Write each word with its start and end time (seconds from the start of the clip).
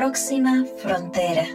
próxima 0.00 0.64
frontera. 0.78 1.46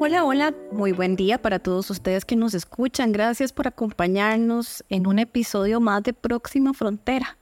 Hola, 0.00 0.24
hola, 0.24 0.54
muy 0.70 0.92
buen 0.92 1.16
día 1.16 1.36
para 1.36 1.58
todos 1.58 1.90
ustedes 1.90 2.24
que 2.24 2.34
nos 2.34 2.54
escuchan. 2.54 3.12
Gracias 3.12 3.52
por 3.52 3.68
acompañarnos 3.68 4.82
en 4.88 5.06
un 5.06 5.18
episodio 5.18 5.78
más 5.78 6.02
de 6.02 6.14
Próxima 6.14 6.72
Frontera, 6.72 7.36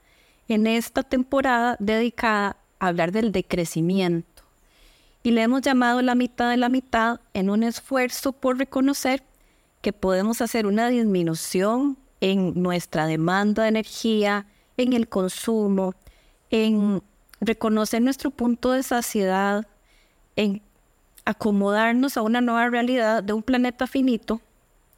en 0.49 0.67
esta 0.67 1.01
temporada 1.03 1.77
dedicada 1.79 2.57
a 2.79 2.87
hablar 2.87 3.13
del 3.13 3.31
decrecimiento. 3.31 4.43
Y 5.23 5.31
le 5.31 5.43
hemos 5.43 5.61
llamado 5.61 6.01
la 6.01 6.13
mitad 6.13 6.49
de 6.49 6.57
la 6.57 6.67
mitad 6.67 7.21
en 7.33 7.49
un 7.49 7.63
esfuerzo 7.63 8.33
por 8.33 8.57
reconocer 8.57 9.23
que 9.81 9.93
podemos 9.93 10.41
hacer 10.41 10.65
una 10.65 10.87
disminución 10.89 11.97
en 12.21 12.61
nuestra 12.61 13.07
demanda 13.07 13.63
de 13.63 13.69
energía, 13.69 14.45
en 14.77 14.93
el 14.93 15.09
consumo, 15.09 15.95
en 16.51 17.01
reconocer 17.39 18.01
nuestro 18.01 18.29
punto 18.29 18.71
de 18.71 18.83
saciedad, 18.83 19.67
en 20.35 20.61
acomodarnos 21.25 22.17
a 22.17 22.21
una 22.21 22.41
nueva 22.41 22.69
realidad 22.69 23.23
de 23.23 23.33
un 23.33 23.43
planeta 23.43 23.87
finito 23.87 24.41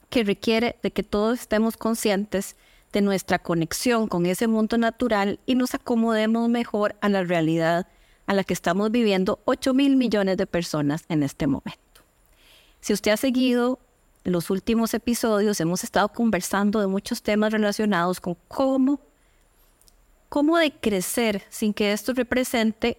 que 0.10 0.24
requiere 0.24 0.78
de 0.84 0.92
que 0.92 1.04
todos 1.04 1.40
estemos 1.40 1.78
conscientes 1.78 2.56
de 2.92 3.02
nuestra 3.02 3.40
conexión 3.40 4.08
con 4.08 4.26
ese 4.26 4.48
mundo 4.48 4.78
natural 4.78 5.40
y 5.46 5.56
nos 5.56 5.74
acomodemos 5.74 6.48
mejor 6.50 6.96
a 7.02 7.10
la 7.10 7.24
realidad 7.24 7.88
a 8.28 8.34
la 8.34 8.44
que 8.44 8.54
estamos 8.54 8.92
viviendo 8.92 9.40
8 9.46 9.74
mil 9.74 9.96
millones 9.96 10.38
de 10.38 10.46
personas 10.46 11.04
en 11.10 11.24
este 11.24 11.48
momento. 11.48 11.82
Si 12.80 12.94
usted 12.94 13.12
ha 13.12 13.18
seguido 13.18 13.80
los 14.24 14.50
últimos 14.50 14.94
episodios, 14.94 15.60
hemos 15.60 15.84
estado 15.84 16.10
conversando 16.10 16.80
de 16.80 16.88
muchos 16.88 17.22
temas 17.22 17.52
relacionados 17.52 18.22
con 18.22 18.38
cómo, 18.48 19.00
cómo 20.30 20.58
decrecer 20.58 21.44
sin 21.50 21.74
que 21.74 21.92
esto 21.92 22.14
represente 22.14 22.98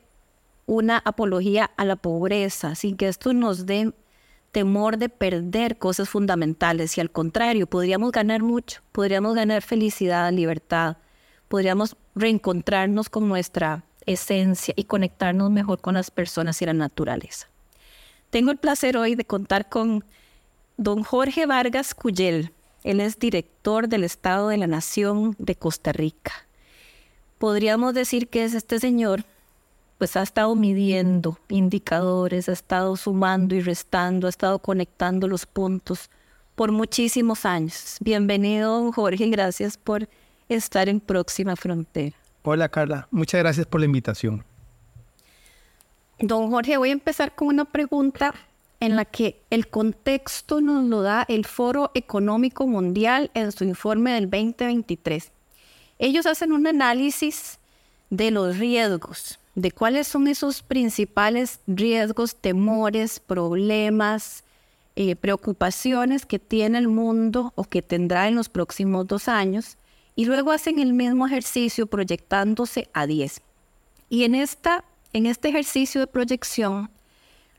una 0.67 0.99
apología 1.05 1.71
a 1.77 1.85
la 1.85 1.97
pobreza, 1.97 2.75
sin 2.75 2.97
que 2.97 3.09
esto 3.09 3.33
nos 3.33 3.67
dé 3.67 3.93
temor 4.53 4.99
de 4.99 5.09
perder 5.09 5.79
cosas 5.79 6.09
fundamentales 6.09 6.97
y 6.97 7.01
al 7.01 7.11
contrario, 7.11 7.67
podríamos 7.67 8.13
ganar 8.13 8.43
mucho, 8.43 8.83
podríamos 8.93 9.35
ganar 9.35 9.63
felicidad, 9.63 10.33
libertad, 10.33 10.99
podríamos 11.49 11.97
reencontrarnos 12.15 13.09
con 13.11 13.29
nuestra 13.29 13.85
esencia 14.07 14.73
y 14.77 14.85
conectarnos 14.85 15.51
mejor 15.51 15.81
con 15.81 15.95
las 15.95 16.11
personas 16.11 16.61
y 16.63 16.67
la 16.67 16.73
naturaleza. 16.73 17.49
Tengo 18.31 18.51
el 18.51 18.59
placer 18.59 18.97
hoy 18.97 19.15
de 19.15 19.25
contar 19.25 19.69
con 19.69 20.05
don 20.77 21.03
Jorge 21.03 21.47
Vargas 21.47 21.95
Cuyel. 21.95 22.53
Él 22.83 23.01
es 23.01 23.19
director 23.19 23.89
del 23.89 24.05
Estado 24.05 24.49
de 24.49 24.59
la 24.59 24.67
Nación 24.67 25.35
de 25.39 25.55
Costa 25.55 25.93
Rica. 25.93 26.33
Podríamos 27.39 27.95
decir 27.95 28.29
que 28.29 28.45
es 28.45 28.55
este 28.55 28.79
señor 28.79 29.25
pues 29.99 30.17
ha 30.17 30.23
estado 30.23 30.55
midiendo 30.55 31.39
indicadores, 31.49 32.49
ha 32.49 32.53
estado 32.53 32.97
sumando 32.97 33.55
y 33.55 33.61
restando, 33.61 34.27
ha 34.27 34.31
estado 34.31 34.59
conectando 34.59 35.29
los 35.29 35.47
puntos 35.47 36.11
por 36.55 36.73
muchísimos 36.73 37.45
años. 37.45 37.97
Bienvenido, 38.01 38.93
Jorge, 38.93 39.29
gracias 39.29 39.77
por 39.77 40.09
estar 40.49 40.89
en 40.89 41.01
Próxima 41.01 41.57
Frontera. 41.57 42.17
Hola, 42.43 42.69
Carla, 42.69 43.09
muchas 43.11 43.41
gracias 43.41 43.67
por 43.67 43.81
la 43.81 43.87
invitación. 43.87 44.45
Don 46.19 46.51
Jorge, 46.51 46.77
voy 46.77 46.91
a 46.91 46.93
empezar 46.93 47.35
con 47.35 47.49
una 47.49 47.65
pregunta 47.65 48.35
en 48.81 48.97
la 48.97 49.05
que 49.05 49.41
el 49.51 49.69
contexto 49.69 50.61
nos 50.61 50.85
lo 50.85 51.03
da 51.03 51.25
el 51.29 51.47
Foro 51.47 51.91
Económico 51.95 52.67
Mundial 52.67 53.31
en 53.35 53.53
su 53.53 53.65
informe 53.65 54.13
del 54.13 54.31
2023. 54.31 55.31
Ellos 55.99 56.27
hacen 56.27 56.53
un 56.53 56.67
análisis 56.67 57.59
de 58.11 58.31
los 58.31 58.59
riesgos 58.59 59.39
de 59.55 59.71
cuáles 59.71 60.09
son 60.09 60.27
esos 60.27 60.63
principales 60.63 61.61
riesgos, 61.67 62.37
temores, 62.37 63.21
problemas, 63.21 64.45
eh, 64.97 65.17
preocupaciones 65.17 66.27
que 66.27 66.39
tiene 66.39 66.79
el 66.79 66.89
mundo 66.89 67.53
o 67.55 67.65
que 67.65 67.83
tendrá 67.83 68.29
en 68.29 68.35
los 68.35 68.49
próximos 68.49 69.07
dos 69.07 69.29
años, 69.29 69.77
y 70.17 70.27
luego 70.27 70.53
hacen 70.53 70.79
el 70.79 70.93
mismo 70.93 71.27
ejercicio 71.27 71.87
proyectándose 71.87 72.89
a 72.93 73.07
10. 73.07 73.41
Y 74.09 74.25
en, 74.25 74.35
esta, 74.37 74.85
en 75.13 75.27
este 75.27 75.49
ejercicio 75.49 76.01
de 76.01 76.07
proyección, 76.07 76.91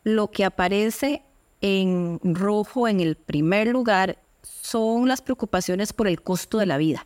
lo 0.05 0.31
que 0.31 0.45
aparece 0.45 1.23
en 1.61 2.21
rojo 2.23 2.87
en 2.87 3.01
el 3.01 3.15
primer 3.15 3.67
lugar 3.67 4.19
son 4.43 5.07
las 5.07 5.21
preocupaciones 5.21 5.91
por 5.91 6.07
el 6.07 6.21
costo 6.21 6.59
de 6.59 6.67
la 6.67 6.77
vida. 6.77 7.05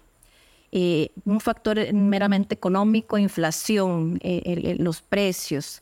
Eh, 0.71 1.09
un 1.25 1.39
factor 1.39 1.93
meramente 1.93 2.53
económico, 2.53 3.17
inflación, 3.17 4.19
eh, 4.21 4.75
los 4.79 5.01
precios. 5.01 5.81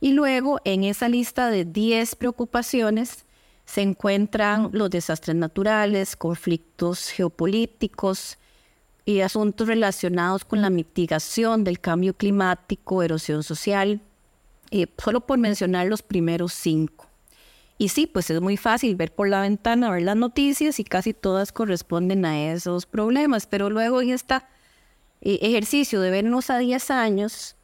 Y 0.00 0.12
luego 0.12 0.60
en 0.64 0.84
esa 0.84 1.08
lista 1.08 1.50
de 1.50 1.64
10 1.64 2.16
preocupaciones 2.16 3.24
se 3.64 3.82
encuentran 3.82 4.68
los 4.72 4.90
desastres 4.90 5.36
naturales, 5.36 6.16
conflictos 6.16 7.10
geopolíticos 7.10 8.38
y 9.04 9.20
asuntos 9.20 9.68
relacionados 9.68 10.44
con 10.44 10.62
la 10.62 10.70
mitigación 10.70 11.62
del 11.62 11.78
cambio 11.78 12.12
climático, 12.14 13.04
erosión 13.04 13.44
social, 13.44 14.00
eh, 14.70 14.86
solo 14.98 15.20
por 15.20 15.38
mencionar 15.38 15.86
los 15.86 16.02
primeros 16.02 16.52
cinco. 16.52 17.06
Y 17.78 17.88
sí, 17.88 18.06
pues 18.06 18.30
es 18.30 18.40
muy 18.40 18.56
fácil 18.56 18.96
ver 18.96 19.14
por 19.14 19.28
la 19.28 19.42
ventana, 19.42 19.90
ver 19.90 20.02
las 20.02 20.16
noticias 20.16 20.80
y 20.80 20.84
casi 20.84 21.12
todas 21.12 21.52
corresponden 21.52 22.24
a 22.24 22.52
esos 22.52 22.86
problemas. 22.86 23.46
Pero 23.46 23.68
luego 23.68 24.00
en 24.00 24.10
este 24.10 24.40
ejercicio 25.20 26.00
de 26.00 26.10
vernos 26.10 26.48
a 26.48 26.58
10 26.58 26.90
años, 26.90 27.56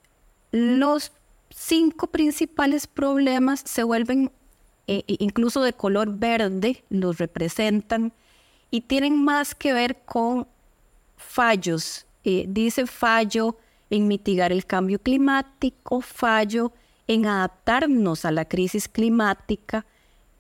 los 0.51 1.13
cinco 1.49 2.09
principales 2.09 2.87
problemas 2.87 3.63
se 3.65 3.83
vuelven 3.83 4.31
eh, 4.87 5.05
incluso 5.07 5.63
de 5.63 5.73
color 5.73 6.19
verde, 6.19 6.85
los 6.91 7.19
representan 7.19 8.13
y 8.71 8.83
tienen 8.83 9.23
más 9.23 9.55
que 9.55 9.73
ver 9.73 10.03
con 10.05 10.47
fallos. 11.17 12.07
Eh, 12.25 12.47
dice 12.49 12.87
fallo 12.87 13.57
en 13.91 14.09
mitigar 14.09 14.53
el 14.53 14.67
cambio 14.67 14.99
climático, 14.99 16.01
fallo 16.01 16.73
en 17.13 17.27
adaptarnos 17.27 18.25
a 18.25 18.31
la 18.31 18.47
crisis 18.47 18.89
climática, 18.89 19.85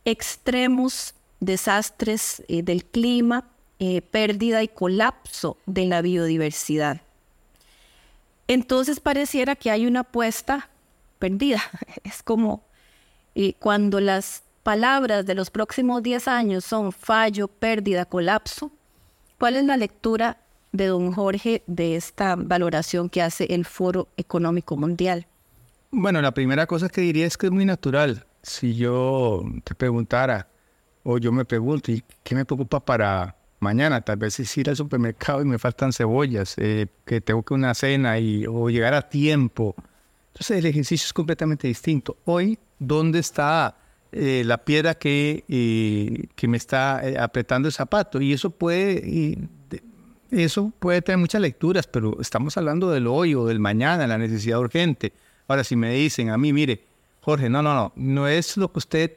extremos 0.06 1.14
desastres 1.38 2.42
eh, 2.48 2.62
del 2.62 2.84
clima, 2.86 3.44
eh, 3.78 4.00
pérdida 4.00 4.62
y 4.62 4.68
colapso 4.68 5.58
de 5.66 5.84
la 5.84 6.00
biodiversidad. 6.00 7.02
Entonces 8.48 9.00
pareciera 9.00 9.54
que 9.54 9.70
hay 9.70 9.86
una 9.86 10.00
apuesta 10.00 10.70
perdida. 11.18 11.62
Es 12.04 12.22
como 12.22 12.62
eh, 13.34 13.54
cuando 13.58 14.00
las 14.00 14.42
palabras 14.62 15.26
de 15.26 15.34
los 15.34 15.50
próximos 15.50 16.02
10 16.02 16.26
años 16.28 16.64
son 16.64 16.92
fallo, 16.92 17.48
pérdida, 17.48 18.06
colapso. 18.06 18.70
¿Cuál 19.38 19.56
es 19.56 19.64
la 19.64 19.76
lectura 19.76 20.38
de 20.72 20.86
don 20.86 21.12
Jorge 21.12 21.62
de 21.66 21.96
esta 21.96 22.34
valoración 22.36 23.10
que 23.10 23.20
hace 23.20 23.44
el 23.52 23.66
Foro 23.66 24.08
Económico 24.16 24.76
Mundial? 24.76 25.26
Bueno, 25.94 26.22
la 26.22 26.32
primera 26.32 26.66
cosa 26.66 26.88
que 26.88 27.02
diría 27.02 27.26
es 27.26 27.36
que 27.36 27.46
es 27.46 27.52
muy 27.52 27.66
natural 27.66 28.24
si 28.42 28.74
yo 28.74 29.44
te 29.62 29.74
preguntara, 29.74 30.48
o 31.04 31.18
yo 31.18 31.32
me 31.32 31.44
pregunto, 31.44 31.92
¿y 31.92 32.02
qué 32.22 32.34
me 32.34 32.46
preocupa 32.46 32.80
para 32.80 33.36
mañana? 33.60 34.00
Tal 34.00 34.16
vez 34.16 34.40
es 34.40 34.56
ir 34.56 34.70
al 34.70 34.76
supermercado 34.76 35.42
y 35.42 35.44
me 35.44 35.58
faltan 35.58 35.92
cebollas, 35.92 36.54
eh, 36.56 36.86
que 37.04 37.20
tengo 37.20 37.42
que 37.42 37.54
una 37.54 37.74
cena 37.74 38.18
y, 38.18 38.46
o 38.46 38.70
llegar 38.70 38.94
a 38.94 39.08
tiempo. 39.08 39.74
Entonces 40.28 40.58
el 40.58 40.66
ejercicio 40.66 41.04
es 41.04 41.12
completamente 41.12 41.68
distinto. 41.68 42.16
Hoy, 42.24 42.58
¿dónde 42.78 43.18
está 43.18 43.76
eh, 44.12 44.44
la 44.46 44.64
piedra 44.64 44.94
que, 44.94 45.44
eh, 45.46 46.28
que 46.34 46.48
me 46.48 46.56
está 46.56 47.02
apretando 47.22 47.68
el 47.68 47.74
zapato? 47.74 48.20
Y 48.20 48.32
eso 48.32 48.50
puede, 48.50 49.36
eso 50.30 50.72
puede 50.78 51.02
tener 51.02 51.18
muchas 51.18 51.42
lecturas, 51.42 51.86
pero 51.86 52.18
estamos 52.20 52.56
hablando 52.56 52.90
del 52.90 53.06
hoy 53.06 53.34
o 53.34 53.44
del 53.44 53.60
mañana, 53.60 54.06
la 54.06 54.16
necesidad 54.16 54.58
urgente. 54.58 55.12
Ahora, 55.48 55.64
si 55.64 55.76
me 55.76 55.92
dicen 55.92 56.30
a 56.30 56.38
mí, 56.38 56.52
mire, 56.52 56.84
Jorge, 57.20 57.48
no, 57.48 57.62
no, 57.62 57.74
no, 57.74 57.92
no 57.94 58.28
es 58.28 58.56
lo 58.56 58.72
que 58.72 58.78
usted 58.78 59.12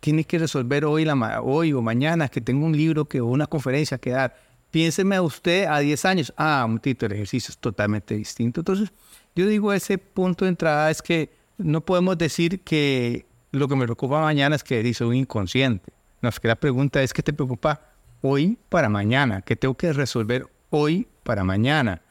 tiene 0.00 0.24
que 0.24 0.38
resolver 0.38 0.84
hoy, 0.84 1.04
la, 1.04 1.40
hoy 1.42 1.72
o 1.72 1.80
mañana, 1.80 2.28
que 2.28 2.40
tengo 2.40 2.66
un 2.66 2.76
libro 2.76 3.06
que, 3.06 3.20
o 3.20 3.26
una 3.26 3.46
conferencia 3.46 3.96
que 3.96 4.10
dar. 4.10 4.36
Piénseme 4.70 5.16
a 5.16 5.22
usted 5.22 5.66
a 5.66 5.78
10 5.78 6.04
años. 6.04 6.34
Ah, 6.36 6.64
un 6.68 6.78
título, 6.78 7.06
el 7.06 7.12
ejercicio 7.12 7.52
es 7.52 7.58
totalmente 7.58 8.14
distinto. 8.14 8.60
Entonces, 8.60 8.92
yo 9.34 9.46
digo, 9.46 9.72
ese 9.72 9.98
punto 9.98 10.44
de 10.44 10.50
entrada 10.50 10.90
es 10.90 11.00
que 11.00 11.30
no 11.56 11.80
podemos 11.80 12.18
decir 12.18 12.60
que 12.60 13.24
lo 13.52 13.68
que 13.68 13.76
me 13.76 13.84
preocupa 13.84 14.20
mañana 14.20 14.56
es 14.56 14.64
que 14.64 14.92
soy 14.92 15.06
un 15.06 15.14
inconsciente. 15.14 15.92
No, 16.20 16.28
es 16.28 16.40
que 16.40 16.48
la 16.48 16.56
pregunta 16.56 17.02
es, 17.02 17.12
¿qué 17.12 17.22
te 17.22 17.32
preocupa 17.32 17.80
hoy 18.20 18.58
para 18.68 18.88
mañana? 18.88 19.42
¿Qué 19.42 19.56
tengo 19.56 19.74
que 19.74 19.92
resolver 19.92 20.46
hoy 20.70 21.06
para 21.22 21.44
mañana? 21.44 22.02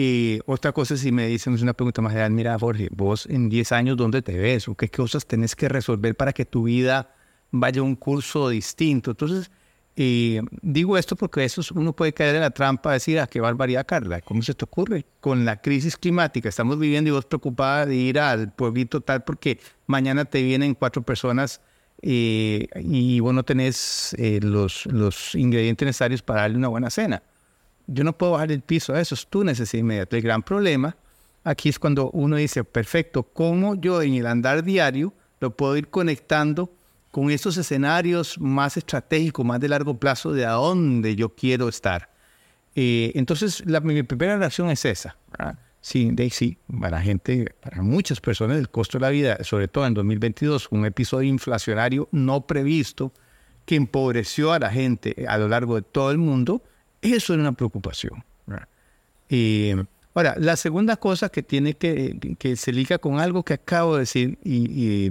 Y 0.00 0.38
otra 0.46 0.70
cosa, 0.70 0.96
si 0.96 1.10
me 1.10 1.26
dicen, 1.26 1.54
una 1.60 1.72
pregunta 1.72 2.00
más 2.00 2.12
general, 2.12 2.30
mira, 2.30 2.56
Jorge, 2.56 2.88
vos 2.92 3.26
en 3.26 3.48
10 3.48 3.72
años, 3.72 3.96
¿dónde 3.96 4.22
te 4.22 4.38
ves? 4.38 4.68
¿O 4.68 4.76
qué 4.76 4.88
cosas 4.88 5.26
tenés 5.26 5.56
que 5.56 5.68
resolver 5.68 6.14
para 6.14 6.32
que 6.32 6.44
tu 6.44 6.62
vida 6.62 7.16
vaya 7.50 7.80
a 7.80 7.82
un 7.82 7.96
curso 7.96 8.48
distinto? 8.48 9.10
Entonces, 9.10 9.50
Y 9.96 10.38
digo 10.62 10.96
esto 10.96 11.16
porque 11.16 11.42
eso 11.44 11.62
uno 11.74 11.92
puede 11.94 12.12
caer 12.12 12.36
en 12.36 12.42
la 12.42 12.50
trampa 12.50 12.90
de 12.90 12.94
decir, 12.94 13.18
¿a 13.18 13.24
ah, 13.24 13.26
qué 13.26 13.40
barbaridad, 13.40 13.86
Carla? 13.86 14.20
¿Cómo 14.20 14.40
se 14.42 14.54
te 14.54 14.64
ocurre? 14.64 15.04
Con 15.20 15.44
la 15.44 15.60
crisis 15.60 15.96
climática 15.96 16.48
estamos 16.48 16.78
viviendo 16.78 17.10
y 17.10 17.12
vos 17.14 17.24
preocupada 17.26 17.84
de 17.84 17.96
ir 17.96 18.20
al 18.20 18.52
pueblito 18.52 19.00
tal 19.00 19.24
porque 19.24 19.58
mañana 19.88 20.24
te 20.26 20.40
vienen 20.44 20.74
cuatro 20.74 21.02
personas 21.02 21.60
eh, 22.02 22.68
y 22.76 23.18
vos 23.18 23.34
no 23.34 23.42
tenés 23.44 24.14
eh, 24.16 24.38
los 24.42 25.34
ingredientes 25.34 25.86
necesarios 25.86 26.22
para 26.22 26.42
darle 26.42 26.58
una 26.58 26.68
buena 26.68 26.90
cena. 26.90 27.20
Yo 27.88 28.04
no 28.04 28.16
puedo 28.16 28.32
bajar 28.32 28.52
el 28.52 28.60
piso 28.60 28.94
a 28.94 29.00
eso, 29.00 29.14
es 29.14 29.26
tu 29.26 29.42
necesidad 29.42 29.80
inmediata. 29.80 30.16
El 30.16 30.22
gran 30.22 30.42
problema 30.42 30.96
aquí 31.42 31.70
es 31.70 31.78
cuando 31.78 32.10
uno 32.10 32.36
dice, 32.36 32.62
perfecto, 32.62 33.22
¿cómo 33.22 33.74
yo 33.74 34.02
en 34.02 34.14
el 34.14 34.26
andar 34.26 34.62
diario 34.62 35.14
lo 35.40 35.56
puedo 35.56 35.76
ir 35.76 35.88
conectando 35.88 36.70
con 37.10 37.30
estos 37.30 37.56
escenarios 37.56 38.38
más 38.38 38.76
estratégicos, 38.76 39.44
más 39.44 39.58
de 39.58 39.68
largo 39.68 39.98
plazo, 39.98 40.32
de 40.32 40.44
a 40.44 40.52
dónde 40.52 41.16
yo 41.16 41.34
quiero 41.34 41.68
estar? 41.68 42.10
Eh, 42.74 43.12
entonces, 43.14 43.64
la, 43.66 43.80
mi 43.80 44.02
primera 44.02 44.36
reacción 44.36 44.70
es 44.70 44.84
esa. 44.84 45.16
Sí, 45.80 46.10
de, 46.12 46.28
sí, 46.30 46.58
para 46.80 47.00
gente, 47.00 47.54
para 47.60 47.82
muchas 47.82 48.20
personas, 48.20 48.58
el 48.58 48.68
costo 48.68 48.98
de 48.98 49.02
la 49.02 49.10
vida, 49.10 49.42
sobre 49.42 49.68
todo 49.68 49.86
en 49.86 49.94
2022, 49.94 50.68
un 50.70 50.84
episodio 50.84 51.28
inflacionario 51.28 52.08
no 52.12 52.46
previsto 52.46 53.12
que 53.64 53.76
empobreció 53.76 54.52
a 54.52 54.58
la 54.58 54.70
gente 54.70 55.24
a 55.28 55.38
lo 55.38 55.48
largo 55.48 55.76
de 55.76 55.82
todo 55.82 56.10
el 56.10 56.18
mundo, 56.18 56.62
eso 57.02 57.34
es 57.34 57.40
una 57.40 57.52
preocupación. 57.52 58.24
Y, 59.28 59.72
ahora, 60.14 60.34
la 60.38 60.56
segunda 60.56 60.96
cosa 60.96 61.28
que 61.28 61.42
tiene 61.42 61.74
que, 61.74 62.36
que 62.38 62.56
se 62.56 62.72
liga 62.72 62.98
con 62.98 63.20
algo 63.20 63.42
que 63.42 63.54
acabo 63.54 63.94
de 63.94 64.00
decir, 64.00 64.38
y, 64.42 65.10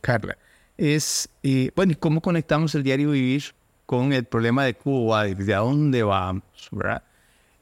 Carla, 0.00 0.36
es, 0.76 1.28
bueno, 1.74 1.94
¿cómo 1.98 2.20
conectamos 2.20 2.74
el 2.74 2.82
diario 2.82 3.10
vivir 3.10 3.44
con 3.86 4.12
el 4.12 4.24
problema 4.24 4.64
de 4.64 4.74
Cuba, 4.74 5.24
de 5.24 5.54
a 5.54 5.58
dónde 5.58 6.02
vamos? 6.02 6.42
¿verdad? 6.70 7.02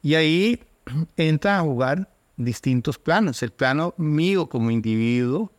Y 0.01 0.15
ahí 0.15 0.59
entra 1.17 1.59
a 1.59 1.61
jugar 1.61 2.09
distintos 2.37 2.97
planos. 2.97 3.41
El 3.43 3.51
plano 3.51 3.93
mío 3.97 4.47
como 4.47 4.71
individuo, 4.71 5.51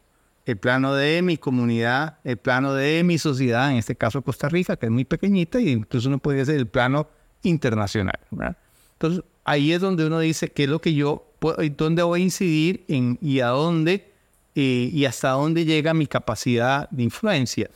el 0.44 0.56
plano 0.56 0.94
de 0.94 1.22
mi 1.22 1.36
comunidad, 1.36 2.18
el 2.22 2.36
plano 2.36 2.72
de 2.74 3.02
mi 3.02 3.18
sociedad, 3.18 3.70
en 3.72 3.78
este 3.78 3.96
caso 3.96 4.22
Costa 4.22 4.48
Rica, 4.48 4.76
que 4.76 4.86
es 4.86 4.92
muy 4.92 5.04
pequeñita, 5.04 5.60
y 5.60 5.70
incluso 5.70 6.08
no 6.08 6.18
podría 6.18 6.44
ser 6.44 6.56
el 6.56 6.68
plano 6.68 7.08
internacional. 7.46 8.18
Entonces, 8.92 9.24
ahí 9.44 9.72
es 9.72 9.80
donde 9.80 10.06
uno 10.06 10.18
dice 10.20 10.48
qué 10.48 10.64
es 10.64 10.68
lo 10.68 10.80
que 10.80 10.94
yo, 10.94 11.26
puedo, 11.38 11.56
dónde 11.76 12.02
voy 12.02 12.20
a 12.20 12.24
incidir 12.24 12.84
en, 12.88 13.18
y 13.20 13.40
a 13.40 13.48
dónde 13.48 14.12
eh, 14.54 14.90
y 14.92 15.04
hasta 15.04 15.30
dónde 15.30 15.64
llega 15.64 15.94
mi 15.94 16.06
capacidad 16.06 16.88
de 16.90 17.02
influencia. 17.02 17.70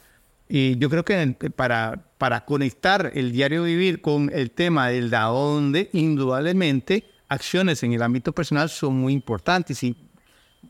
Y 0.48 0.76
yo 0.78 0.90
creo 0.90 1.04
que 1.04 1.36
para, 1.54 2.04
para 2.18 2.44
conectar 2.44 3.12
el 3.14 3.32
diario 3.32 3.62
vivir 3.64 4.00
con 4.00 4.30
el 4.34 4.50
tema 4.50 4.88
del 4.88 5.14
a 5.14 5.24
dónde, 5.24 5.90
indudablemente, 5.92 7.04
acciones 7.28 7.82
en 7.82 7.92
el 7.92 8.02
ámbito 8.02 8.32
personal 8.32 8.68
son 8.68 8.96
muy 8.96 9.12
importantes. 9.12 9.82
Y 9.84 9.96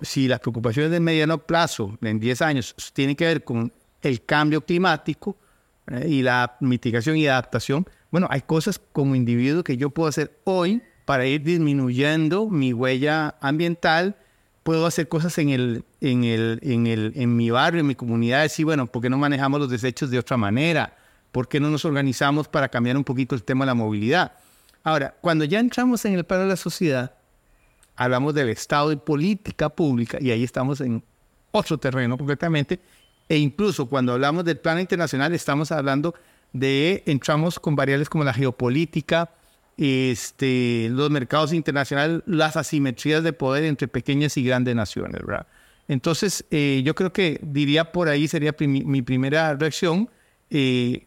si 0.02 0.28
las 0.28 0.40
preocupaciones 0.40 0.90
de 0.90 1.00
mediano 1.00 1.38
plazo, 1.38 1.98
en 2.02 2.20
10 2.20 2.42
años, 2.42 2.74
tienen 2.92 3.16
que 3.16 3.24
ver 3.24 3.44
con 3.44 3.72
el 4.02 4.24
cambio 4.24 4.60
climático 4.60 5.36
eh, 5.86 6.06
y 6.08 6.22
la 6.22 6.56
mitigación 6.60 7.16
y 7.16 7.26
adaptación, 7.26 7.86
bueno, 8.10 8.26
hay 8.30 8.42
cosas 8.42 8.80
como 8.92 9.14
individuo 9.14 9.62
que 9.62 9.76
yo 9.76 9.90
puedo 9.90 10.08
hacer 10.08 10.38
hoy 10.44 10.82
para 11.04 11.26
ir 11.26 11.42
disminuyendo 11.42 12.48
mi 12.48 12.72
huella 12.72 13.36
ambiental. 13.40 14.16
Puedo 14.62 14.86
hacer 14.86 15.08
cosas 15.08 15.36
en, 15.38 15.48
el, 15.48 15.84
en, 16.00 16.24
el, 16.24 16.60
en, 16.62 16.86
el, 16.86 17.12
en 17.16 17.36
mi 17.36 17.50
barrio, 17.50 17.80
en 17.80 17.86
mi 17.86 17.94
comunidad, 17.94 18.42
decir, 18.42 18.64
bueno, 18.64 18.86
¿por 18.86 19.02
qué 19.02 19.10
no 19.10 19.16
manejamos 19.16 19.60
los 19.60 19.70
desechos 19.70 20.10
de 20.10 20.18
otra 20.18 20.36
manera? 20.36 20.96
¿Por 21.32 21.48
qué 21.48 21.60
no 21.60 21.70
nos 21.70 21.84
organizamos 21.84 22.48
para 22.48 22.68
cambiar 22.68 22.96
un 22.96 23.04
poquito 23.04 23.34
el 23.34 23.42
tema 23.42 23.64
de 23.64 23.68
la 23.68 23.74
movilidad? 23.74 24.32
Ahora, 24.82 25.14
cuando 25.20 25.44
ya 25.44 25.60
entramos 25.60 26.04
en 26.04 26.14
el 26.14 26.24
plano 26.24 26.44
de 26.44 26.50
la 26.50 26.56
sociedad, 26.56 27.14
hablamos 27.96 28.34
del 28.34 28.48
Estado 28.48 28.92
y 28.92 28.96
política 28.96 29.68
pública, 29.68 30.18
y 30.20 30.30
ahí 30.30 30.42
estamos 30.42 30.80
en 30.80 31.02
otro 31.52 31.78
terreno 31.78 32.16
completamente, 32.16 32.80
e 33.28 33.36
incluso 33.36 33.86
cuando 33.86 34.12
hablamos 34.12 34.44
del 34.44 34.58
plano 34.58 34.80
internacional, 34.80 35.32
estamos 35.32 35.70
hablando 35.70 36.14
de, 36.52 37.02
entramos 37.06 37.58
con 37.58 37.76
variables 37.76 38.08
como 38.08 38.24
la 38.24 38.32
geopolítica, 38.32 39.30
este, 39.76 40.88
los 40.90 41.10
mercados 41.10 41.52
internacionales, 41.52 42.22
las 42.26 42.56
asimetrías 42.56 43.22
de 43.22 43.32
poder 43.32 43.64
entre 43.64 43.88
pequeñas 43.88 44.36
y 44.36 44.44
grandes 44.44 44.74
naciones, 44.74 45.24
¿verdad? 45.24 45.46
Entonces, 45.88 46.44
eh, 46.50 46.82
yo 46.84 46.94
creo 46.94 47.12
que 47.12 47.40
diría 47.42 47.90
por 47.90 48.08
ahí 48.08 48.28
sería 48.28 48.54
mi 48.58 49.02
primera 49.02 49.54
reacción. 49.54 50.08
Eh, 50.50 51.06